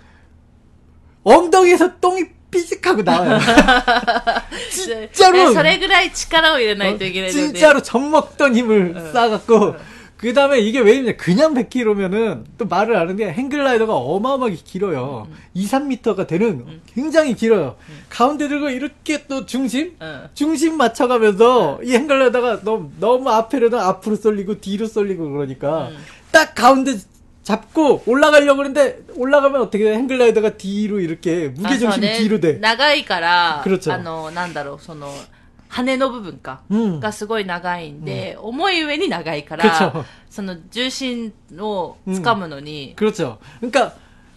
[1.25, 3.41] 엉덩이에서 똥이 삐직하고 나와요.
[4.89, 7.53] えそれぐらい力を入れないといけないので。
[7.53, 9.13] 진짜로 젖먹던 힘을 어.
[9.13, 9.75] 쌓아갖고
[10.21, 15.29] 그 다음에 이게 왜 있냐 그냥 100km면은 또 말을 아는 게 행글라이더가 어마어마하게 길어요.
[15.55, 17.77] 2, 3m가 되는 굉장히 길어요.
[18.09, 20.29] 가운데 들고 이렇게 또 중심 うん。
[20.35, 25.99] 중심 맞춰가면서 이 행글라이더가 너무 너무 앞에로는 앞으로 쏠리고 뒤로 쏠리고 그러니까 음.
[26.33, 26.97] 딱 가운데
[27.43, 29.95] 잡고 올라가려고 그러는데 올라가면 어떻게 돼?
[29.95, 32.59] 행글라이더가 뒤로 이렇게 あ 무게 そう 중심이 ね 뒤로 돼.
[32.59, 35.13] 長いから、그렇죠 あの、なんだろう、その、
[35.71, 36.61] 羽の部分か。
[36.71, 43.39] うんがすごい長いんで、重い上に長いか 그쵸 ら、その重心を掴むのに、 그렇죠.
[43.61, 43.95] 그러니까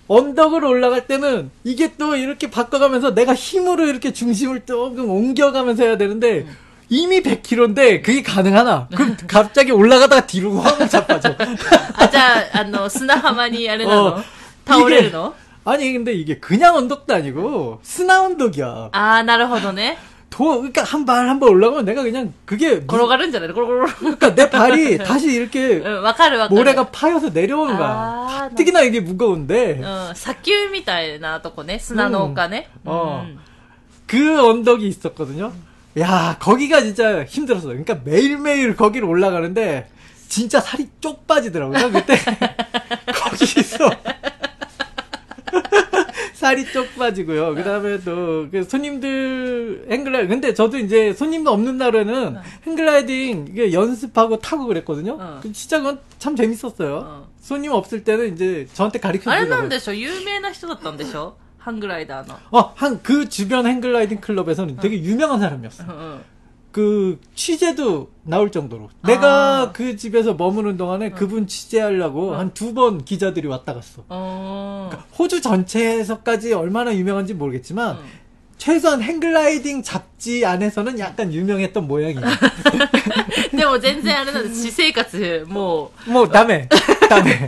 [0.07, 6.47] 언덕을 올라갈 때는 이게 또 이렇게 바꿔가면서 내가 힘으로 이렇게 중심을 조금 옮겨가면서 해야 되는데
[6.89, 8.87] 이미 100km인데 그게 가능하나?
[8.95, 11.35] 그럼 갑자기 올라가다가 뒤로 확 자빠져.
[11.93, 14.23] あ、じゃあ、あの、砂浜にあれなの、어
[14.65, 18.89] 倒れるの 아니 근데 이게 그냥 언덕도 아니고 스나 언덕이야.
[18.91, 19.97] ああ、なるほどね。
[20.33, 23.93] 도 그러니까 한 발 한 번 올라가면 내가 그냥 그게 무- 転がるんじゃないのコロコロコロ。
[24.15, 26.59] 그러니까 내 발이 다시 이렇게 うん、わかるわかる。
[26.59, 27.87] 모래가 파여서 내려오는 거야.
[27.89, 32.69] 아, 특히나 이게 무거운데 うん、砂丘みたいなとこね、砂の丘ね。
[32.85, 33.39] うんあうん
[34.07, 35.51] 그 언덕이 있었거든요.
[35.99, 37.69] 야, 거기가 진짜 힘들었어요.
[37.69, 39.89] 그러니까 매일매일 거기를 올라가는데
[40.27, 41.91] 진짜 살이 쪽 빠지더라고요.
[41.91, 42.17] 그때
[43.13, 43.89] 거기서
[46.43, 47.55] 살이 쪽 빠지고요.
[47.55, 54.65] 그다음에 또 그 손님들 행글라이 근데 저도 이제 손님도 없는 날에는 행글라이딩 이게 연습하고 타고
[54.65, 55.17] 그랬거든요.
[55.19, 55.39] 어.
[55.41, 56.95] 그 진짜 그건 참 재밌었어요.
[57.05, 57.27] 어.
[57.41, 59.65] 손님 없을 때는 이제 저한테 가르쳐 あれな 주더라고요.
[59.65, 62.35] んでしょ有名な人だったんでしょハングライダーの。
[62.51, 65.83] 어, 한 그 주변 행글라이딩 클럽에서는 되게 유명한 사람이었어.
[65.83, 66.21] うんうん。
[66.73, 68.89] 그 취재도 나올 정도로.
[69.01, 69.07] 아.
[69.07, 74.03] 내가 그 집에서 머무는 동안에 그분 취재하려고 한 두 번 기자들이 왔다 갔어.
[74.09, 78.19] おー 호주 전체에서까지 얼마나 유명한지 모르겠지만 うん
[78.59, 82.21] 최소한 행글라이딩 잡지 안에서는 약간 유명했던 모양이야.
[83.55, 84.67] でも全然あれなんです。
[84.67, 86.67] 私生活、も 뭐 다음에
[87.09, 87.47] 다음에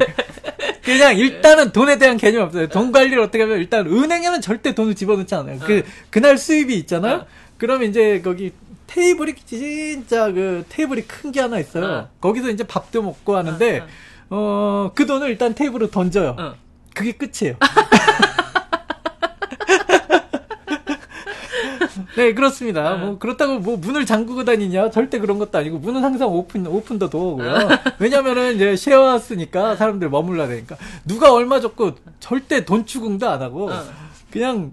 [0.83, 2.67] 그냥 일단은 돈에 대한 개념 없어요.
[2.69, 5.59] 돈 관리를 어떻게 하면 일단 은행에는 절대 돈을 집어넣지 않아요.
[5.59, 7.15] 그 그날 수입이 있잖아요.
[7.17, 7.25] 어.
[7.57, 8.53] 그러면 이제 거기
[8.86, 11.84] 테이블이 진짜 그 테이블이 큰 게 하나 있어요.
[11.86, 12.08] 어.
[12.20, 13.84] 거기서 이제 밥도 먹고 하는데 어,
[14.30, 14.86] 어.
[14.88, 16.36] 어 그 돈을 일단 테이블로 던져요.
[16.38, 16.54] 어.
[16.94, 17.56] 그게 끝이에요.
[22.16, 22.94] 네, 그렇습니다.
[22.94, 22.96] 어.
[22.98, 24.90] 뭐, 그렇다고 뭐, 문을 잠그고 다니냐?
[24.90, 27.68] 절대 그런 것도 아니고, 문은 항상 open, open the door고요.
[27.98, 30.76] 왜냐면은, 이제, share house니까, 사람들 머물러야 되니까.
[31.04, 33.82] 누가 얼마 줬고, 절대 돈 추궁도 안 하고, 어.
[34.30, 34.72] 그냥,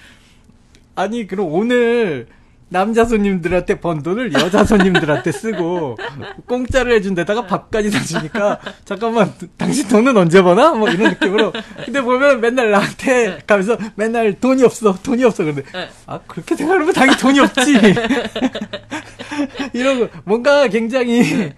[0.95, 2.27] 아니 그럼 오늘
[2.69, 5.97] 남자 손님들한테 번 돈을 여자 손님들한테 쓰고
[6.45, 10.71] 공짜를 해준 데다가 밥까지 사주니까 잠깐만 당신 돈은 언제 버나?
[10.73, 11.51] 뭐 이런 느낌으로.
[11.83, 15.89] 근데 보면 맨날 나한테 가면서 맨날 돈이 없어 돈이 없어 그런데 네.
[16.05, 17.75] 아 그렇게 생각하면 당연히 돈이 없지.
[19.73, 21.51] 이러고 뭔가 굉장히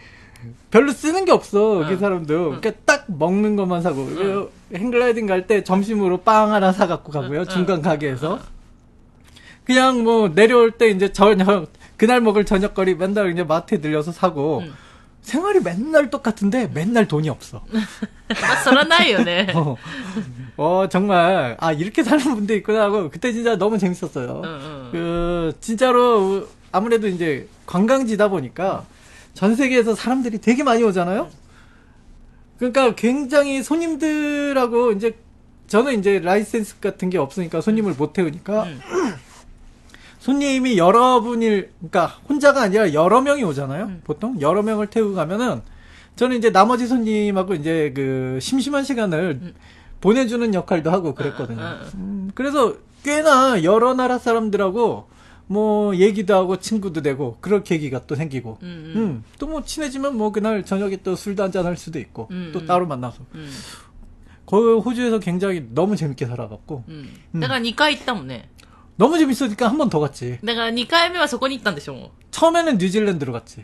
[0.71, 1.99] 별로 쓰는 게 없어 그 응.
[1.99, 2.59] 사람도.
[2.59, 7.45] 그러니까 딱 먹는 것만 사고 그 행글라이딩 갈 때 점심으로 빵 하나 사갖고 가고요 응.
[7.45, 8.39] 중간 가게에서
[9.65, 14.73] 그냥 뭐 내려올 때 이제 저녁 그날 먹을 저녁거리 맨날 이제 마트에 들려서 사고 음.
[15.21, 17.63] 생활이 맨날 똑같은데 맨날 돈이 없어.
[17.71, 19.47] 아, 맞설나요,네.
[19.55, 19.77] 어,
[20.57, 24.41] 어 정말 아 이렇게 사는 분도 있구나 하고 그때 진짜 너무 재밌었어요.
[24.43, 24.89] 음, 음.
[24.91, 28.85] 그 진짜로 아무래도 이제 관광지다 보니까
[29.33, 31.29] 전 세계에서 사람들이 되게 많이 오잖아요.
[32.57, 35.15] 그러니까 굉장히 손님들하고 이제
[35.67, 38.63] 저는 이제 라이센스 같은 게 없으니까 손님을 못 태우니까.
[38.63, 38.81] 음.
[40.22, 43.84] 손님이 여러 분일 그러니까 혼자가 아니라 여러 명이 오잖아요.
[43.84, 44.00] 음.
[44.04, 45.62] 보통 여러 명을 태우고 가면은
[46.16, 49.54] 저는 이제 나머지 손님하고 이제 그 심심한 시간을 음.
[50.00, 51.60] 보내주는 역할도 하고 그랬거든요.
[51.60, 52.00] 응, 응.
[52.00, 55.08] 음, 그래서 꽤나 여러 나라 사람들하고
[55.46, 60.30] 뭐 얘기도 하고 친구도 되고 그럴 계기가 또 생기고 음, 음, 또 뭐 친해지면 뭐
[60.30, 62.66] 그날 저녁에 또 술도 한잔 할 수도 있고 음, 또 음.
[62.66, 63.48] 따로 만나서 うん。
[64.46, 67.08] 거기 호주에서 굉장히 너무 재밌게 살아갔고 うん。
[67.34, 68.48] うんだから2回行ったもんね。
[68.96, 72.10] 너무 재밌으니까 한 번 더 갔지 だから2回目はそこに行ったんでしょ、もう。
[72.32, 73.62] 처음에는 뉴질랜드로 갔지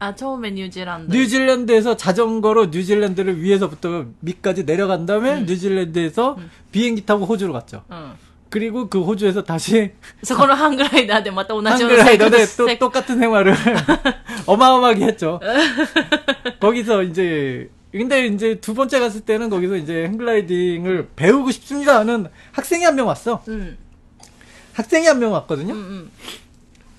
[0.00, 1.12] あ、超名ニュージーランド。
[1.16, 5.46] 뉴질랜드에서 자전거로 뉴질랜드를 위에서부터 밑까지 내려간 다음에 음.
[5.46, 6.50] 뉴질랜드에서 음.
[6.70, 8.12] 비행기 타고 호주로 갔죠 うん。
[8.50, 9.90] 그리고 그 호주에서 다시
[10.22, 13.54] そこのハングライダーでまた同じような 한글라이더에 또 生活 똑같은 생활을
[14.46, 15.40] 어마어마하게 했죠.
[16.60, 22.84] 거기서 이제 근데 이제 두 번째 갔을 때는 거기서 이제 행글라이딩을 배우고 싶습니다 하는 학생이
[22.84, 23.42] 한 명 왔어.
[23.48, 23.76] うん。
[24.74, 25.74] 학생이 한 명 うん 왔거든요.
[25.74, 26.10] うん。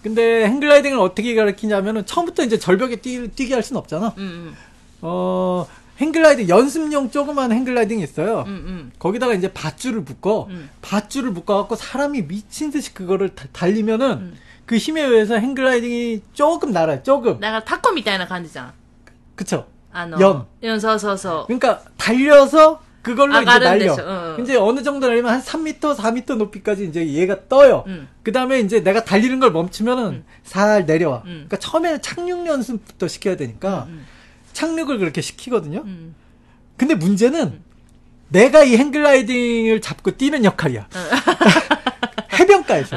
[0.03, 4.13] 근데 행글라이딩을 어떻게 가르치냐면은 처음부터 이제 절벽에 뛰, 뛰게 할 수는 없잖아.
[4.17, 4.55] うんうん。
[5.01, 5.67] 어,
[5.99, 8.43] 행글라이딩 연습용 조그만 행글라이딩이 있어요.
[8.47, 8.91] うんうん。
[8.99, 10.69] 거기다가 이제 밧줄을 묶어 음.
[10.81, 14.37] 밧줄을 묶어갖고 사람이 미친 듯이 그거를 다- 달리면은 음.
[14.65, 18.71] 그 힘에 의해서 행글라이딩이 조금 날아요 조금 だからタコみたいな感じじゃん。
[19.35, 21.45] 그쵸 あの、四うん、そうそうそう。
[21.47, 23.96] 그러니까 달려서 그걸로 이제 아가른 날려.
[23.98, 24.42] 응, 응.
[24.42, 28.08] 이제 어느 정도 날리면 한 3m 4m 높이까지 이제 얘가 떠요 응.
[28.24, 30.24] 그 다음에 이제 내가 달리는 걸 멈추면은 음.
[30.42, 31.30] 살 내려와 응.
[31.30, 34.04] 그러니까 처음에는 착륙 연습부터 시켜야 되니까 음.
[34.52, 36.14] 착륙을 그렇게 시키거든요 うん。
[36.76, 37.62] 근데 문제는
[38.28, 40.88] 내가 이 행글라이딩을 잡고 뛰는 역할이야.
[42.38, 42.96] 해변가에서.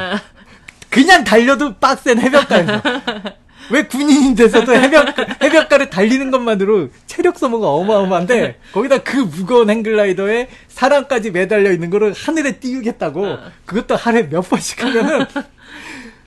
[0.90, 2.82] 그냥 달려도 빡센 해변가에서.
[3.70, 11.32] 왜 군인이 돼서도 해변, 해변가를 달리는 것만으로 체력 소모가 어마어마한데, 거기다 그 무거운 행글라이더에 사람까지
[11.32, 13.40] 매달려 있는 거를 하늘에 띄우겠다고, 어.
[13.66, 15.26] 그것도 하루에 몇 번씩 하면은,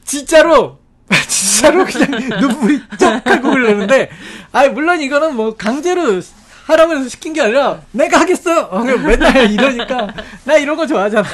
[0.05, 0.79] 진짜로,
[1.29, 4.11] 진짜로 그냥 눈물이 쩍 하고 흘러는데,
[4.53, 6.21] 아 물론 이거는 뭐 강제로
[6.71, 8.67] 하라고 해서 시킨 게 아니라 내가 하겠어.
[8.67, 10.09] 어, 맨날 이러니까
[10.45, 11.25] 나 이런 거 좋아하잖아.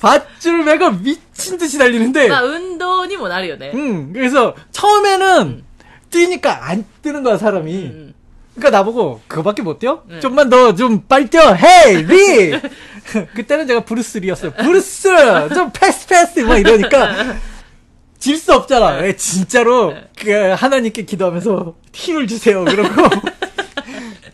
[0.00, 2.28] 밧줄 매고 미친 듯이 달리는데.
[2.30, 3.72] 運動にもなるよね.
[3.74, 3.78] 응.
[3.80, 5.64] 음, 그래서 처음에는 음.
[6.10, 7.72] 뛰니까 안 뜨는 거야 사람이.
[7.74, 8.14] 음, 음.
[8.54, 10.02] 그러니까 나보고 그거밖에 못 뛰어?
[10.08, 10.20] 네.
[10.20, 11.54] 좀만 더 좀 빨리 뛰어.
[11.54, 12.60] Hey 리.
[13.34, 14.52] 그때는 제가 브루스 리였어요.
[14.52, 17.36] 브루스 좀 fast fast 막 이러니까.
[18.18, 19.00] 질 수 없잖아.
[19.00, 19.14] 네.
[19.16, 20.08] 진짜로 네.
[20.18, 22.64] 그 하나님께 기도하면서 힘을 주세요.
[22.64, 22.90] 그러고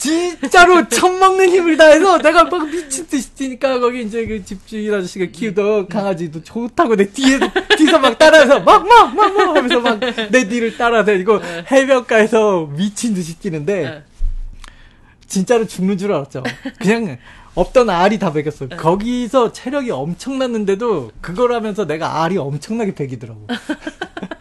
[0.05, 5.27] 진짜로 첫 먹는 힘을 다해서 내가 막 미친 듯이 뛰니까 거기 이제 그 집주인 아저씨가
[5.33, 7.39] 키우던 강아지도 좋다고 내 뒤에
[7.79, 11.41] 뒤에서 막 따라해서 막 막 막 막 하면서 막 내 뒤를 따라다니고
[11.71, 14.05] 해변가에서 미친 듯이 뛰는데
[15.27, 16.43] 진짜로 죽는 줄 알았죠.
[16.79, 17.17] 그냥
[17.55, 18.69] 없던 알이 다 배겼어요.
[18.71, 23.47] 거기서 체력이 엄청났는데도 그걸 하면서 내가 알이 엄청나게 배기더라고.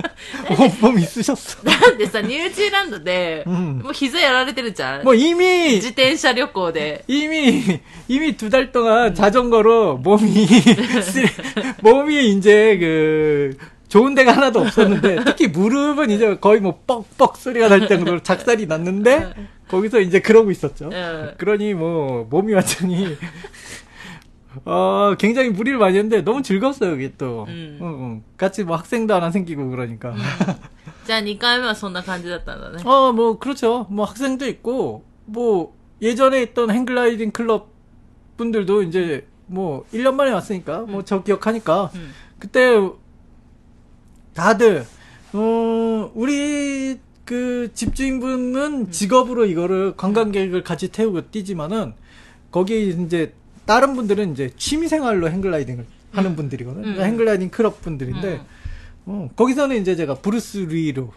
[0.51, 1.59] 온몸 있으셨어.
[1.65, 5.05] なんでさ、ニュージーランドで、うんもう膝やられてるじゃん。
[5.05, 7.05] 뭐 이미 自転車旅行で。
[7.09, 11.27] 이미 이미 두 달 동안 자전거로 몸이 쓰-
[11.83, 13.57] 몸이 이제 그
[13.89, 19.33] 좋은 데가 하나도 없었는데 특히 무릎은 이제 거의 뭐 뻑뻑 소리가 날 정도로 작살이 났는데
[19.69, 20.91] 거기서 이제 그러고 있었죠.
[20.93, 21.33] 응.
[21.39, 23.17] 그러니 뭐 몸이 완전히
[24.65, 27.45] 어 굉장히 무리를 많이 했는데 너무 즐거웠어요 그게 또.
[27.49, 27.79] 음.
[27.81, 28.23] 응, 응.
[28.37, 30.15] 같이 뭐 학생도 하나 생기고 그러니까.
[31.07, 32.83] じゃあ2回目はそんな感じだったんだね。
[32.85, 33.87] 어, 뭐, 그렇죠.
[33.89, 37.71] 뭐, 학생도 있고, 뭐, 예전에 있던 행글라이딩 클럽
[38.37, 42.11] 분들도 이제, 뭐, 1년 만에 왔으니까, 뭐, 저 기억하니까, うん。
[42.39, 42.77] 그때,
[44.35, 44.85] 다들,
[45.33, 51.95] 어, 우리, 그, 집주인분은 직업으로 이거를 관광객을 같이 태우고 뛰지만은,
[52.51, 53.33] 거기 이제,
[53.66, 56.84] 다른 분들은 이제 취미생활로 행글라이딩을 하는 분들이거든.
[56.84, 57.02] 음.
[57.02, 58.46] 행글라이딩 클럽 분들인데, 음.
[59.06, 61.12] 어, 거기서는 이제 제가 브루스 리로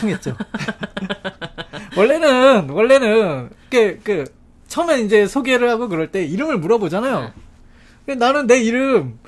[0.00, 0.36] 통했죠.
[1.96, 4.24] 원래는, 원래는, 그, 그,
[4.68, 7.32] 처음에 이제 소개를 하고 그럴 때 이름을 물어보잖아요.
[8.04, 9.18] 근데 나는 내 이름,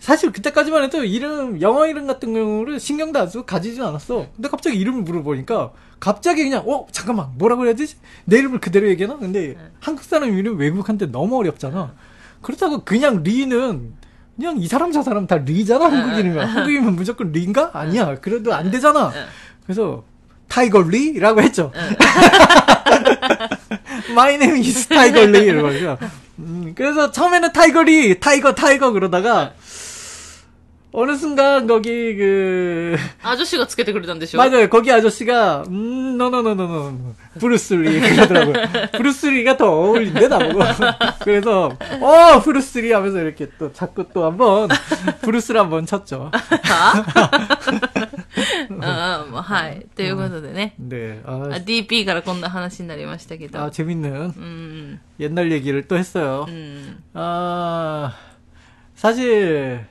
[0.00, 4.28] 사실 그때까지만 해도 이름, 영어 이름 같은 경우를 신경도 안 쓰고 가지진 않았어.
[4.34, 7.96] 근데 갑자기 이름을 물어보니까, 갑자기 그냥, 어, 잠깐만, 뭐라고 해야 되지?
[8.24, 9.18] 내 이름을 그대로 얘기하나?
[9.18, 11.92] 근데 한국 사람 이름 외국한테 너무 어렵잖아.
[12.40, 13.92] 그렇다고 그냥 리는,
[14.36, 16.48] 그냥 이 사람 저 사람 다 리잖아, 한국인이면.
[16.48, 17.70] 한국인이면 무조건 리인가?
[17.74, 18.14] 아니야.
[18.20, 19.12] 그래도 안 되잖아.
[19.64, 20.02] 그래서,
[20.48, 21.70] 타이거 리라고 했죠.
[24.10, 25.96] My name is 타이거 리 이러고
[26.38, 29.52] 음, 그래서 처음에는 타이거 리, 타이거 타이거 그러다가
[30.97, 34.69] 어느 순간 거기 그 あ女子がつけてくれたんでしょ 맞아요.
[34.69, 38.53] 거기 아저씨가 음, 노노노노노 브루스리 그러더라고요.
[38.93, 40.59] 브루스리가 더 어울린대 나보고.
[41.21, 44.69] 그래서 어 브루스리 하면서 이렇게 또 자꾸 또 한번
[45.21, 46.31] 브루스를 한번 쳤죠.
[48.81, 49.85] あ あはい。
[49.95, 50.75] ということでね。
[50.79, 51.21] 네.
[51.25, 53.59] あ 아, DP からこんな話になりましたけど。
[53.61, 54.99] 아 재밌는 うん。
[55.19, 56.45] 옛날 얘기를 또 했어요.
[56.47, 57.03] うん。
[57.13, 58.13] 아
[58.95, 59.85] 사실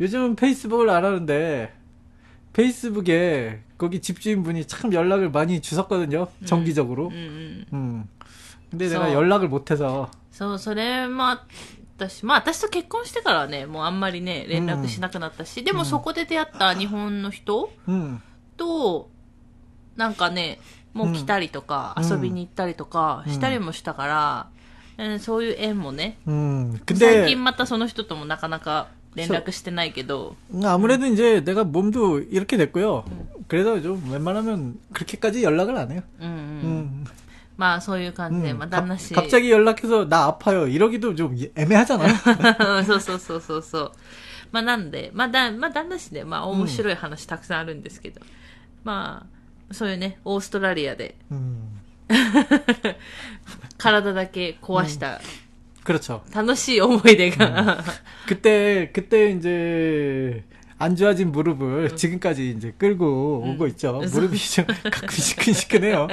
[0.00, 1.72] 요즘은 페이스북을 안 하는데
[2.52, 6.28] 페이스북에 거기 집주인분이 참 연락을 많이 주셨거든요.
[6.44, 7.08] 정기적으로.
[7.08, 7.66] うんうん。
[7.72, 8.08] 음.
[8.70, 11.40] 근데 그래서- 내가 연락을 못해서 そう、それもあっ
[11.98, 18.20] たし、まあ私と結婚してからはね、もうあんまりね、連絡しなくなったし、でもそこで出会った日本の人 음.
[18.56, 19.10] と、
[19.96, 20.58] なんかね、
[20.94, 26.72] もう来たりとか、うん遊びに行ったりとかうんしたりもしたから、うんそういう縁もね、 음.
[26.86, 33.04] 最 근데 近またその人ともなかなか 連絡してないけど、 음, 아무래도 이제 내가 몸도 이렇게 됐고요.
[33.48, 36.02] 그래서 좀 웬만하면 그렇게까지 연락을 안 해요.
[36.20, 36.34] うんうん。
[36.34, 37.04] 음.
[37.56, 38.58] まあそういう感じで、 음.
[38.58, 39.14] まあ 갑- 旦那氏。
[39.14, 40.66] 갑자기 연락해서 나 아파요.
[40.66, 42.06] 이러기도 좀 애매하잖아.
[42.84, 43.92] そうそうそうそうそう。
[44.52, 48.20] まあなんで、まあだ、まあ旦那氏で、まあ面白い話たくさんあるんですけど、
[48.84, 49.26] ま
[49.70, 51.72] あ、そういうね、オーストラリアで 음.
[53.78, 55.20] 体だけ壊した
[55.84, 56.22] 그렇죠.
[56.34, 57.82] 楽しい思い出が、
[58.26, 60.44] 그때 그때 이제
[60.78, 63.92] 안 좋아진 무릎을 지금까지 이제 끌고 오고 있죠.
[64.12, 66.08] 무릎이 좀 가끔 시큰시큰해요.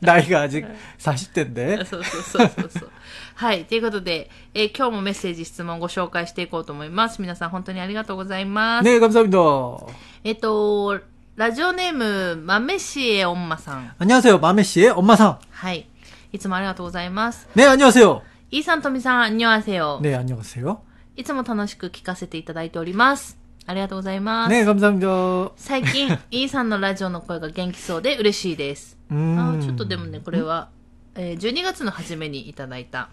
[0.00, 0.64] 나이가 아직
[0.98, 1.84] 40대인데.
[1.84, 2.90] そうそうそうそうそう。
[3.34, 3.64] はい。
[3.66, 7.20] ということで、えー今日もメッセージ、質問ご紹介していこうと思います。
[7.20, 8.84] 皆さん本当にありがとうございます。
[8.88, 9.86] 네, 감사합니다.
[10.24, 10.98] えっと、
[11.34, 13.92] ラジオネーム、豆しえおんまさん。
[13.98, 14.38] 안녕하세요.
[14.38, 15.36] 마메 씨의 엄마상.
[15.50, 15.86] はい。
[16.32, 17.46] いつもありがとうございます。
[17.54, 18.22] 네, 안녕하세요.
[18.50, 19.98] イーさん、とみさん、あんにょあせよ。
[20.02, 20.78] 네, 안녕하세요.
[21.16, 23.38] いつも楽しく聞かせていただいております。
[23.66, 24.52] ありがとうございます。
[24.52, 25.52] 네, 감사합니다.
[25.56, 28.96] 最近、 イーさんのラジオの声が元気そうで嬉しいです。
[29.10, 29.58] 음.
[29.58, 30.68] あちょっとでもね、これは、
[31.14, 33.08] えー12月の初めにいただいた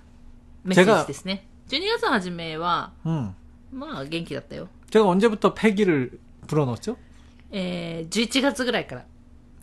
[0.63, 1.47] メッセージですね。
[1.69, 3.31] 12月の初めは、 음.
[3.71, 4.67] まあ元気だったよ。
[4.91, 6.97] 제가 언제부터 패기를 불어넣었죠?
[7.51, 9.05] えー、11月ぐらいから。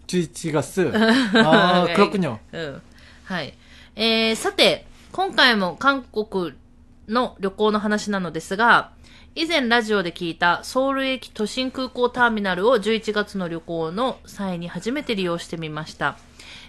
[0.09, 0.91] 주이치가스.
[1.35, 2.39] 아, 그렇군요.
[2.53, 2.83] うん。
[3.27, 3.55] はい。
[3.95, 6.56] えー、さて、 今回も韓国
[7.08, 8.92] の旅行の話なのですが、
[9.34, 16.18] 以前ラジオで聞いたソウル駅都心空港ターミナルを11月の旅行の際に初めて利用してみました。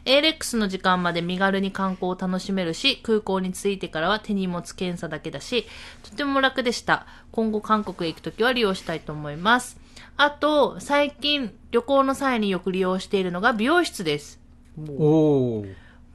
[0.05, 5.67] ALEX の時間まで身軽に観光を楽しめるし、空港に着いてからは手荷物検査だけだし、
[6.09, 7.05] とても楽でした。
[7.33, 9.77] 今後韓国へ行くときは利用したいと思います。
[10.17, 14.39] あと、最近旅行の際によく利用しているのが美容室です。
[14.79, 15.65] 오.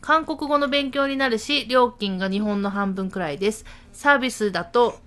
[0.01, 3.65] 韓国語の勉強になるし、料金が日本の半分くらいです。
[3.93, 4.99] サービスだと、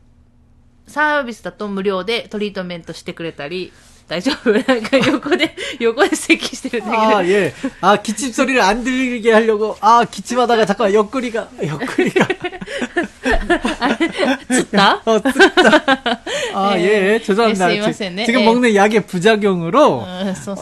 [0.87, 3.71] サービスだと無料でトリートメントしてくれたり、
[4.09, 7.17] 大丈夫な んか横で、横で咳してるんだけど。
[7.19, 7.53] 아, 예.
[7.79, 9.77] 아, 기침 소리를 안 들리게 하려고.
[9.81, 12.27] 아, 기침하다가 잠깐 옆구리가, 옆구리가.
[14.49, 16.21] つった 어, 뜯다.
[16.55, 17.13] 아, 예.
[17.15, 17.19] 예.
[17.21, 17.71] 죄송합니다.
[17.71, 18.23] 예,すいませんね。
[18.23, 18.45] 지- 지금 예.
[18.45, 20.05] 먹는 약의 부작용으로.
[20.25, 20.55] うんそ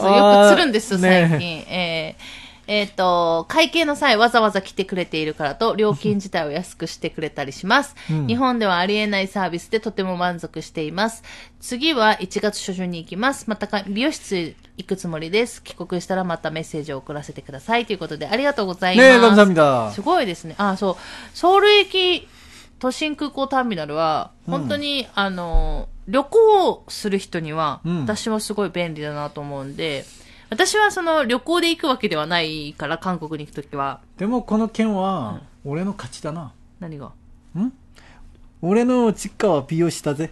[2.67, 7.95] えっ、ー、と、会計の際わざわざ来てくれているからと、料金自体を安くしてくれたりします。
[8.09, 11.23] うん、日本ではありえないサービスでとても満足しています。
[11.59, 13.49] 次は1月初旬に行きます。
[13.49, 15.61] また美容室行くつもりです。
[15.61, 17.85] 帰国したらまたメッセージを送らせてください。
[17.85, 19.09] ということで、ありがとうございます。
[19.09, 19.15] ね
[19.93, 20.55] すごいですね。
[20.57, 20.95] あ、そう。
[21.33, 22.27] ソウル駅
[22.79, 30.05] 都心空港ターミナルは、本当に、うん、あの、旅行する人には、うん、私はすごい便利だなと思うんで、
[30.53, 36.53] 私はその旅行で行くわけではないから、韓国に行くときは、데 모, この件は、俺の勝ちだな。
[36.79, 37.11] 何が？
[38.61, 40.31] 俺の実家は美容師だぜ。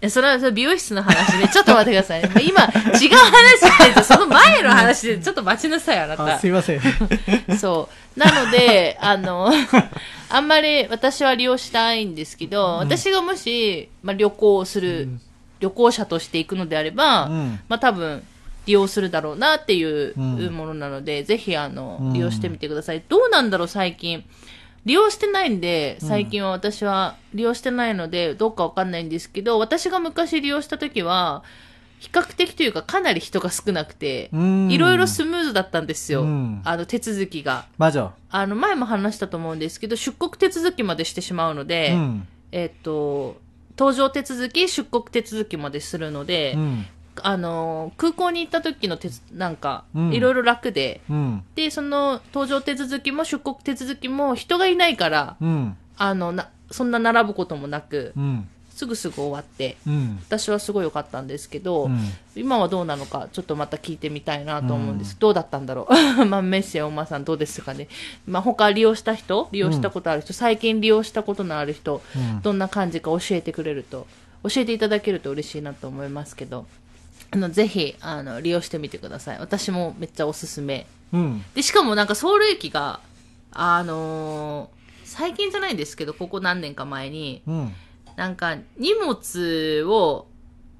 [0.00, 2.22] え、それはそれ美容室の話で、 ちょっと待ってください。
[2.22, 6.36] もう今、違う話で、その前の話で、ちょっと待ちなさい、あなた。
[6.36, 6.80] あ、すいません。
[7.58, 8.18] そう。
[8.20, 9.50] なので、あの、
[10.30, 15.08] あんまり私は利用したいんですけど、私がもし、まあ、旅行をする、
[15.58, 18.22] 旅行者として行くのであれば、うんまあ多分、
[18.68, 20.14] 利用するだろうなっていう
[20.50, 23.02] ものなので、うん、ぜひあの、利用してみてください。
[23.08, 24.24] どうなんだろう、最近。
[24.84, 31.42] 利用してないんで、最近は私は利用してないので、どうかわかんないんですけど、私が昔利用した時は、
[31.98, 34.30] 比較的というかかなり人が少なくて、
[34.68, 36.22] いろいろスムーズだったんですよ。
[36.64, 37.66] あの手続きが。
[38.30, 41.96] あの前も話したと思うんですけど、出国手続きまでしてしまうので、
[42.52, 43.40] えっと、
[43.76, 46.56] 搭乗手続き、出国手続きまでするので、
[47.22, 59.76] あの空港に行った時の手なんか、いろいろ楽で、うん、で、その搭乗手続きも出国手続きも人がいないから、うん、あの、な、そんな並ぶこともなく、うん、すぐすぐ終わって、
[60.28, 61.90] 私はすごい良かったんですけど、
[62.36, 65.16] 今はどうなのか、ちょっとまた聞いてみたいなと思うんです。
[65.18, 65.94] どうだったんだろう？
[66.26, 67.88] まあ、メッセおまさんどうですかね？
[68.24, 72.00] まあ、他利用した人、利用したことある人、最近利用したことのある人、
[72.42, 74.06] どんな感じか教えてくれると、
[74.44, 76.66] 教えていただけると嬉しいなと思いますけど。
[77.30, 79.38] あのぜひあの利用してみてください。
[79.38, 83.00] 私もめっちゃおすすめ、うん、でしかもなんかソウル駅が
[83.52, 87.72] あのー、最近じゃないんですけどここ何年か前に、うん、
[88.16, 90.26] なんか荷物を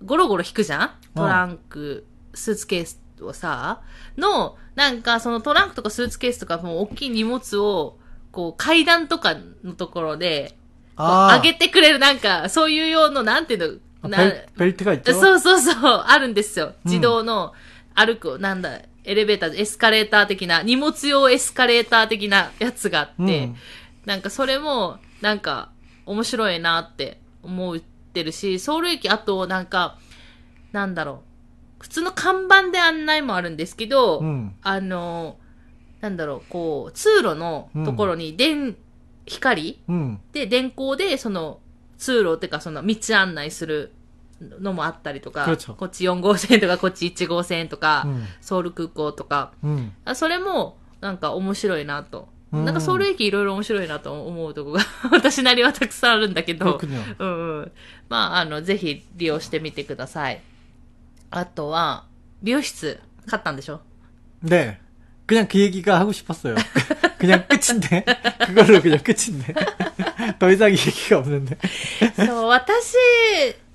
[0.04, 0.90] ゴロゴロ引くじゃん？
[1.14, 3.82] トランク、スーツケースをさ
[4.16, 7.98] のなんかそのトランクとかスーツケースとかもう大きい荷物を
[8.30, 10.56] こう階段とかのところで
[10.96, 15.74] 上げてくれるなんかそういうようななんていうのなペベルトがいてそうそうそう、
[16.06, 16.74] あるんですよ。
[16.84, 17.52] 自動の
[17.94, 23.56] 歩く、うん、なんだ、エレベーター、エスカレーター的な、荷物用エスカレーター的なやつがあって、うん、
[24.04, 25.70] なんかそれも、なんか、
[26.06, 29.98] 面白いなって思ってるし、ソウル駅、あと、なんか、
[30.72, 31.22] なんだろ
[31.80, 35.38] う、普通の看板で案内もあるんですけど、うん、あの、
[36.00, 38.76] なんだろう、こう、通路のところに電、うん、
[39.26, 39.80] 光、
[40.32, 41.60] で、電光で、その、
[41.97, 43.91] 通路っていうか、その、道案内する
[44.59, 48.25] のもあったりとか、 그렇죠 こっち4号線とか、こ っち1号線とか、 음.
[48.41, 49.91] ソウル空港とか、 음.
[50.05, 52.27] あそれも、なんか面白いなと。
[52.51, 54.81] うんなんかソウル駅いろいろ面白いなと思うとこが、
[55.11, 57.15] 私なりはたくさんあるんだけど、 그렇군요.
[57.17, 57.71] うんうん。
[58.09, 60.39] まあ、あの、ぜひ利用してみてください。
[61.31, 62.05] あとは、
[62.43, 63.81] 美容室、買ったんでしょ
[64.43, 64.77] 네.
[65.25, 66.53] 그냥 그 얘기가 하고 싶었어요.
[67.17, 68.05] 그냥 끝인데.
[68.45, 69.55] 그걸로 그냥 끝인데.
[70.38, 72.26] 飛び詐欺行きかもしれない。
[72.26, 72.96] そう、私、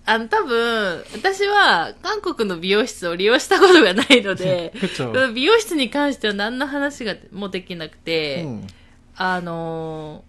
[0.06, 4.74] あの、多分、私は韓国の美容室を利用したことがないので、
[5.34, 8.68] 美容室に関しては何の話がもできなくて、うん、
[9.16, 10.24] あの、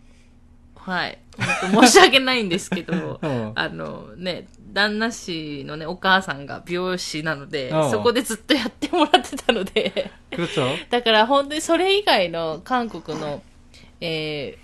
[0.77, 1.19] はい。
[1.73, 3.19] 申し訳ないんですけど、
[3.55, 10.11] あのね、旦那氏のね、お母さんが美容師なので、そこでずっとやってもらってたので、
[10.91, 13.43] だから本当にそれ以外の韓国の、
[14.01, 14.64] えー、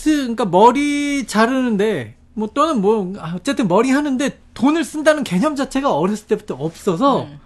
[0.00, 6.26] 하트 그러니까 머리 자르는데 뭐 또는 뭐 어쨌든 머리 하는데 돈을 쓴다는 개념 자체가 어렸을
[6.26, 7.38] 때부터 없어서 음.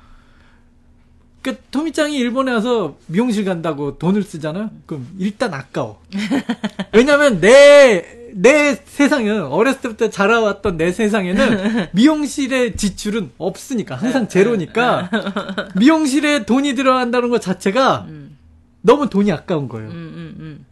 [1.42, 4.70] 그니까 토미짱이 일본에 와서 미용실 간다고 돈을 쓰잖아.
[4.86, 6.00] 그럼 일단 아까워.
[6.92, 15.08] 왜냐면 내 내 세상은 어렸을 때부터 자라왔던 내 세상에는 미용실의 지출은 없으니까 항상 제로니까
[15.78, 18.36] 미용실에 돈이 들어간다는 것 자체가 음.
[18.82, 19.88] 너무 돈이 아까운 거예요.
[19.88, 20.66] 음, 음, 음.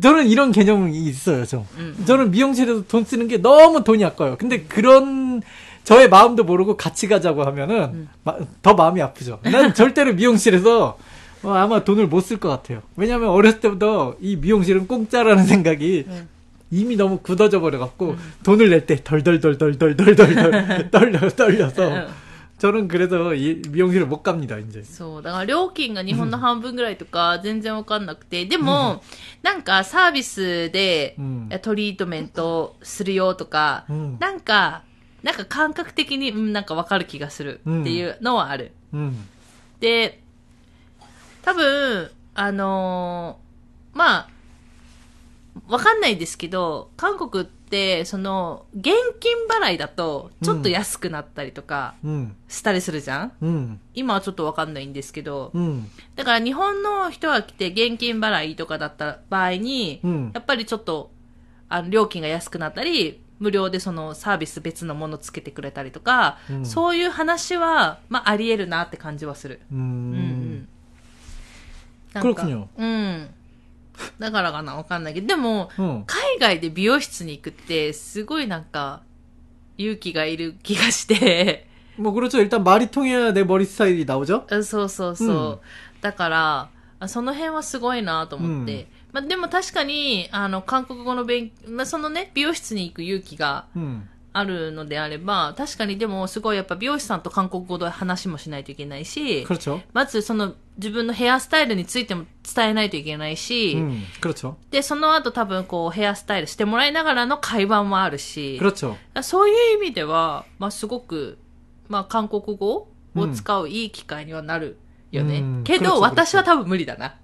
[0.00, 1.64] 저는 이런 개념이 있어요, 좀.
[1.76, 1.96] 음.
[2.06, 4.36] 저는 미용실에서 돈 쓰는 게 너무 돈이 아까워요.
[4.38, 5.42] 근데 그런
[5.84, 8.08] 저의 마음도 모르고 같이 가자고 하면은 음.
[8.24, 9.38] 마, 더 마음이 아프죠.
[9.42, 10.98] 난 절대로 미용실에서
[11.42, 12.82] 어, 아마 돈을 못 쓸 것 같아요.
[12.96, 16.28] 왜냐하면 어렸을 때부터 이 미용실은 공짜라는 생각이 음.
[16.70, 18.18] 이미 너무 굳어져 버려갖고 음.
[18.42, 21.88] 돈을 낼 때 덜덜덜덜덜덜덜덜 덜려, 떨려서.
[21.88, 22.06] 네.
[22.59, 24.83] 저는 그래서 이 미용실을 못 갑니다 이제.
[24.83, 25.21] そう。
[25.21, 28.45] だから料金が日本の半分ぐらいとか全然わかんなくて。
[28.45, 29.03] でも、
[29.41, 34.83] なんかサービスでうんトリートメントするよとか、うんなんか、
[35.23, 38.71] なんか感覚的に、うん、なんかわかる気がするっていうのはある。
[38.93, 39.13] 음,
[39.79, 40.21] で、
[41.41, 44.29] 多分、あのーまあ、
[45.67, 51.94] わかんないですけど、韓国 ってその現金払いだとちょっと安くなったりとか
[52.48, 61.10] したりするじゃん、うん、今はちょっとわかんないんですけど、うん、だから日本の人が来て現金払いとかだった場合に、うん、やっぱりちょっと
[61.68, 69.60] あの料金が安くなったり無料でそのサービス別のものつけてくれたりとか、そういう話は、まあ、ありえるなって感じはする。
[69.70, 69.78] うん。
[69.78, 70.68] うん、
[72.82, 73.30] ん、ん。
[74.19, 76.03] だからかな、わかんないけど、でも、 음.
[76.07, 79.01] 海外で美容室に行くって、すごいなんか、
[79.77, 82.39] 勇気がいる気がして、 뭐 그렇죠.
[82.39, 84.47] 일단 말이 통해야 내 머리 스타일이 나오죠.
[84.49, 85.29] うんそうそうそう。
[85.29, 85.59] うん
[86.01, 88.87] だから、あその辺はすごいなと思って。
[89.13, 94.01] まあ、でも確かに、あの、韓国語の勉まあ、そのね、美容室に行く勇気が 음.
[94.33, 99.81] あるのであれば、確かにでもすごいやっぱ美容師さんと韓国語で話もしないといけないし、 그렇죠.
[99.93, 102.24] まずその 自分のヘアスタイルについても
[102.54, 104.04] 伝えないといけないし、うん、
[104.70, 108.58] で、その後多分こうヘアスタイルしてもらいながらの会話もあるし、
[109.22, 111.38] そういう意味では、まあすごく、
[111.88, 114.78] まあ韓国語を使ういい機会にはなる
[115.10, 115.40] よね。
[115.40, 117.16] うん、けど、私は多分無理だな。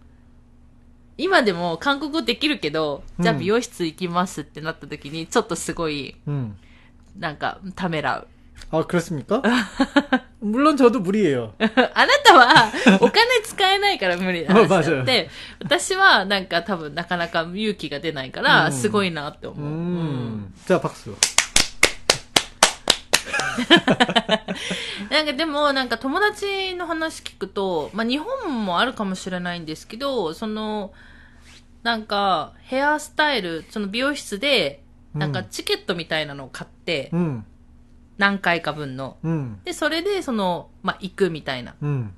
[1.17, 6.57] 今でも韓国語できるけど、じゃあ美容室行きますってなった時に、ちょっとすごい、うん、
[7.17, 8.29] なんかためらう。
[8.72, 9.42] 아, 그렇습니까?
[10.40, 11.54] 물론 저도 무리예요.
[11.60, 12.72] あなたは、
[13.02, 19.66] お金使えないから無理な話まあだって、私はなんか多分なかなか勇気が出ないから、うんすごいなって思う。
[19.66, 20.54] うん 음.
[20.68, 21.16] 자, 박수.
[25.10, 30.94] なんかでも、なんか友達の話聞くと、まあ日本もあるかもしれないんですけど、その、
[31.84, 37.44] なんかヘアスタイル、その美容室で、なんかチケットみたいなのを買って、 음.
[38.18, 39.18] 何回か分の。
[39.24, 39.58] 음.
[39.66, 41.76] で、それでその、まあ行くみたいな。
[41.82, 42.10] 음.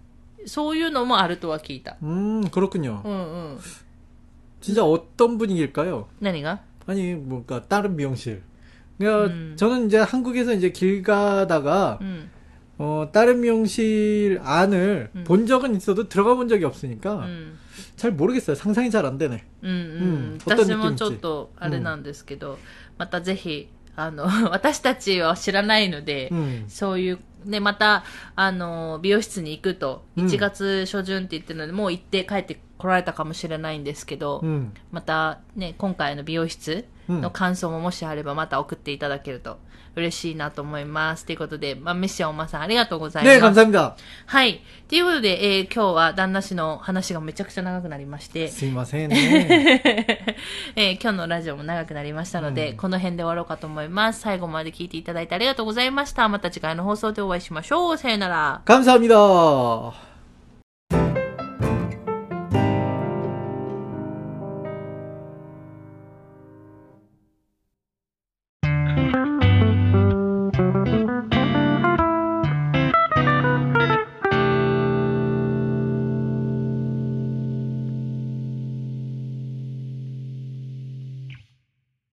[0.46, 1.98] そういうのもあるとは聞いた。
[2.02, 3.02] 음, 그렇군요.
[3.06, 3.60] うんうん。
[4.62, 6.08] 진짜 어떤 분위기일까요?
[6.20, 8.42] 何が 아니, 뭔가 다른 미용실.
[8.98, 9.56] 그러니까 음.
[9.58, 12.30] 저는 이제 한국에서 이제 길 가다가 うん。
[12.80, 15.24] 어, 다른 미용실 안을 음.
[15.24, 17.54] 본 적은 있어도 들어가 본 적이 없으니까 うん。
[17.96, 18.56] 잘 모르겠어요.
[18.56, 19.44] 상상이 잘 안 되네.
[19.62, 19.78] うんうんう
[20.36, 22.58] ん私どんな気持ちもちょっとあれなんですけど、
[22.98, 26.65] またぜひ、 あの、 私たちは知らないので、 음.
[26.69, 34.72] そういう、ね、また、あの、美容室に行くと、うん1月初旬って言ってるので、もう行って帰って来られたかもしれないんですけど、 음.
[34.92, 39.60] またね、今回の美容室の感想ももしあればまた送っていただけると
[39.96, 41.26] 嬉しいなと思います。
[41.26, 43.38] ということで、まあ、メッシャおまさんありがとうございます。
[43.38, 43.96] 네, 감사합니다.
[44.26, 44.62] はい。
[44.88, 49.10] ということで、えー今日は旦那氏の話がめちゃくちゃ長くなりまして、 스미마센.
[49.10, 50.36] 네.
[50.76, 54.22] えー今日のラジオも長くなりましたので、うんこの辺で終わろうかと思います。
[54.22, 56.28] 最後まで聞いていただいてありがとうございました。
[56.30, 57.98] また次回の放送でお会いしましょう。
[57.98, 58.62] さよなら。
[58.66, 60.15] 감사합니다.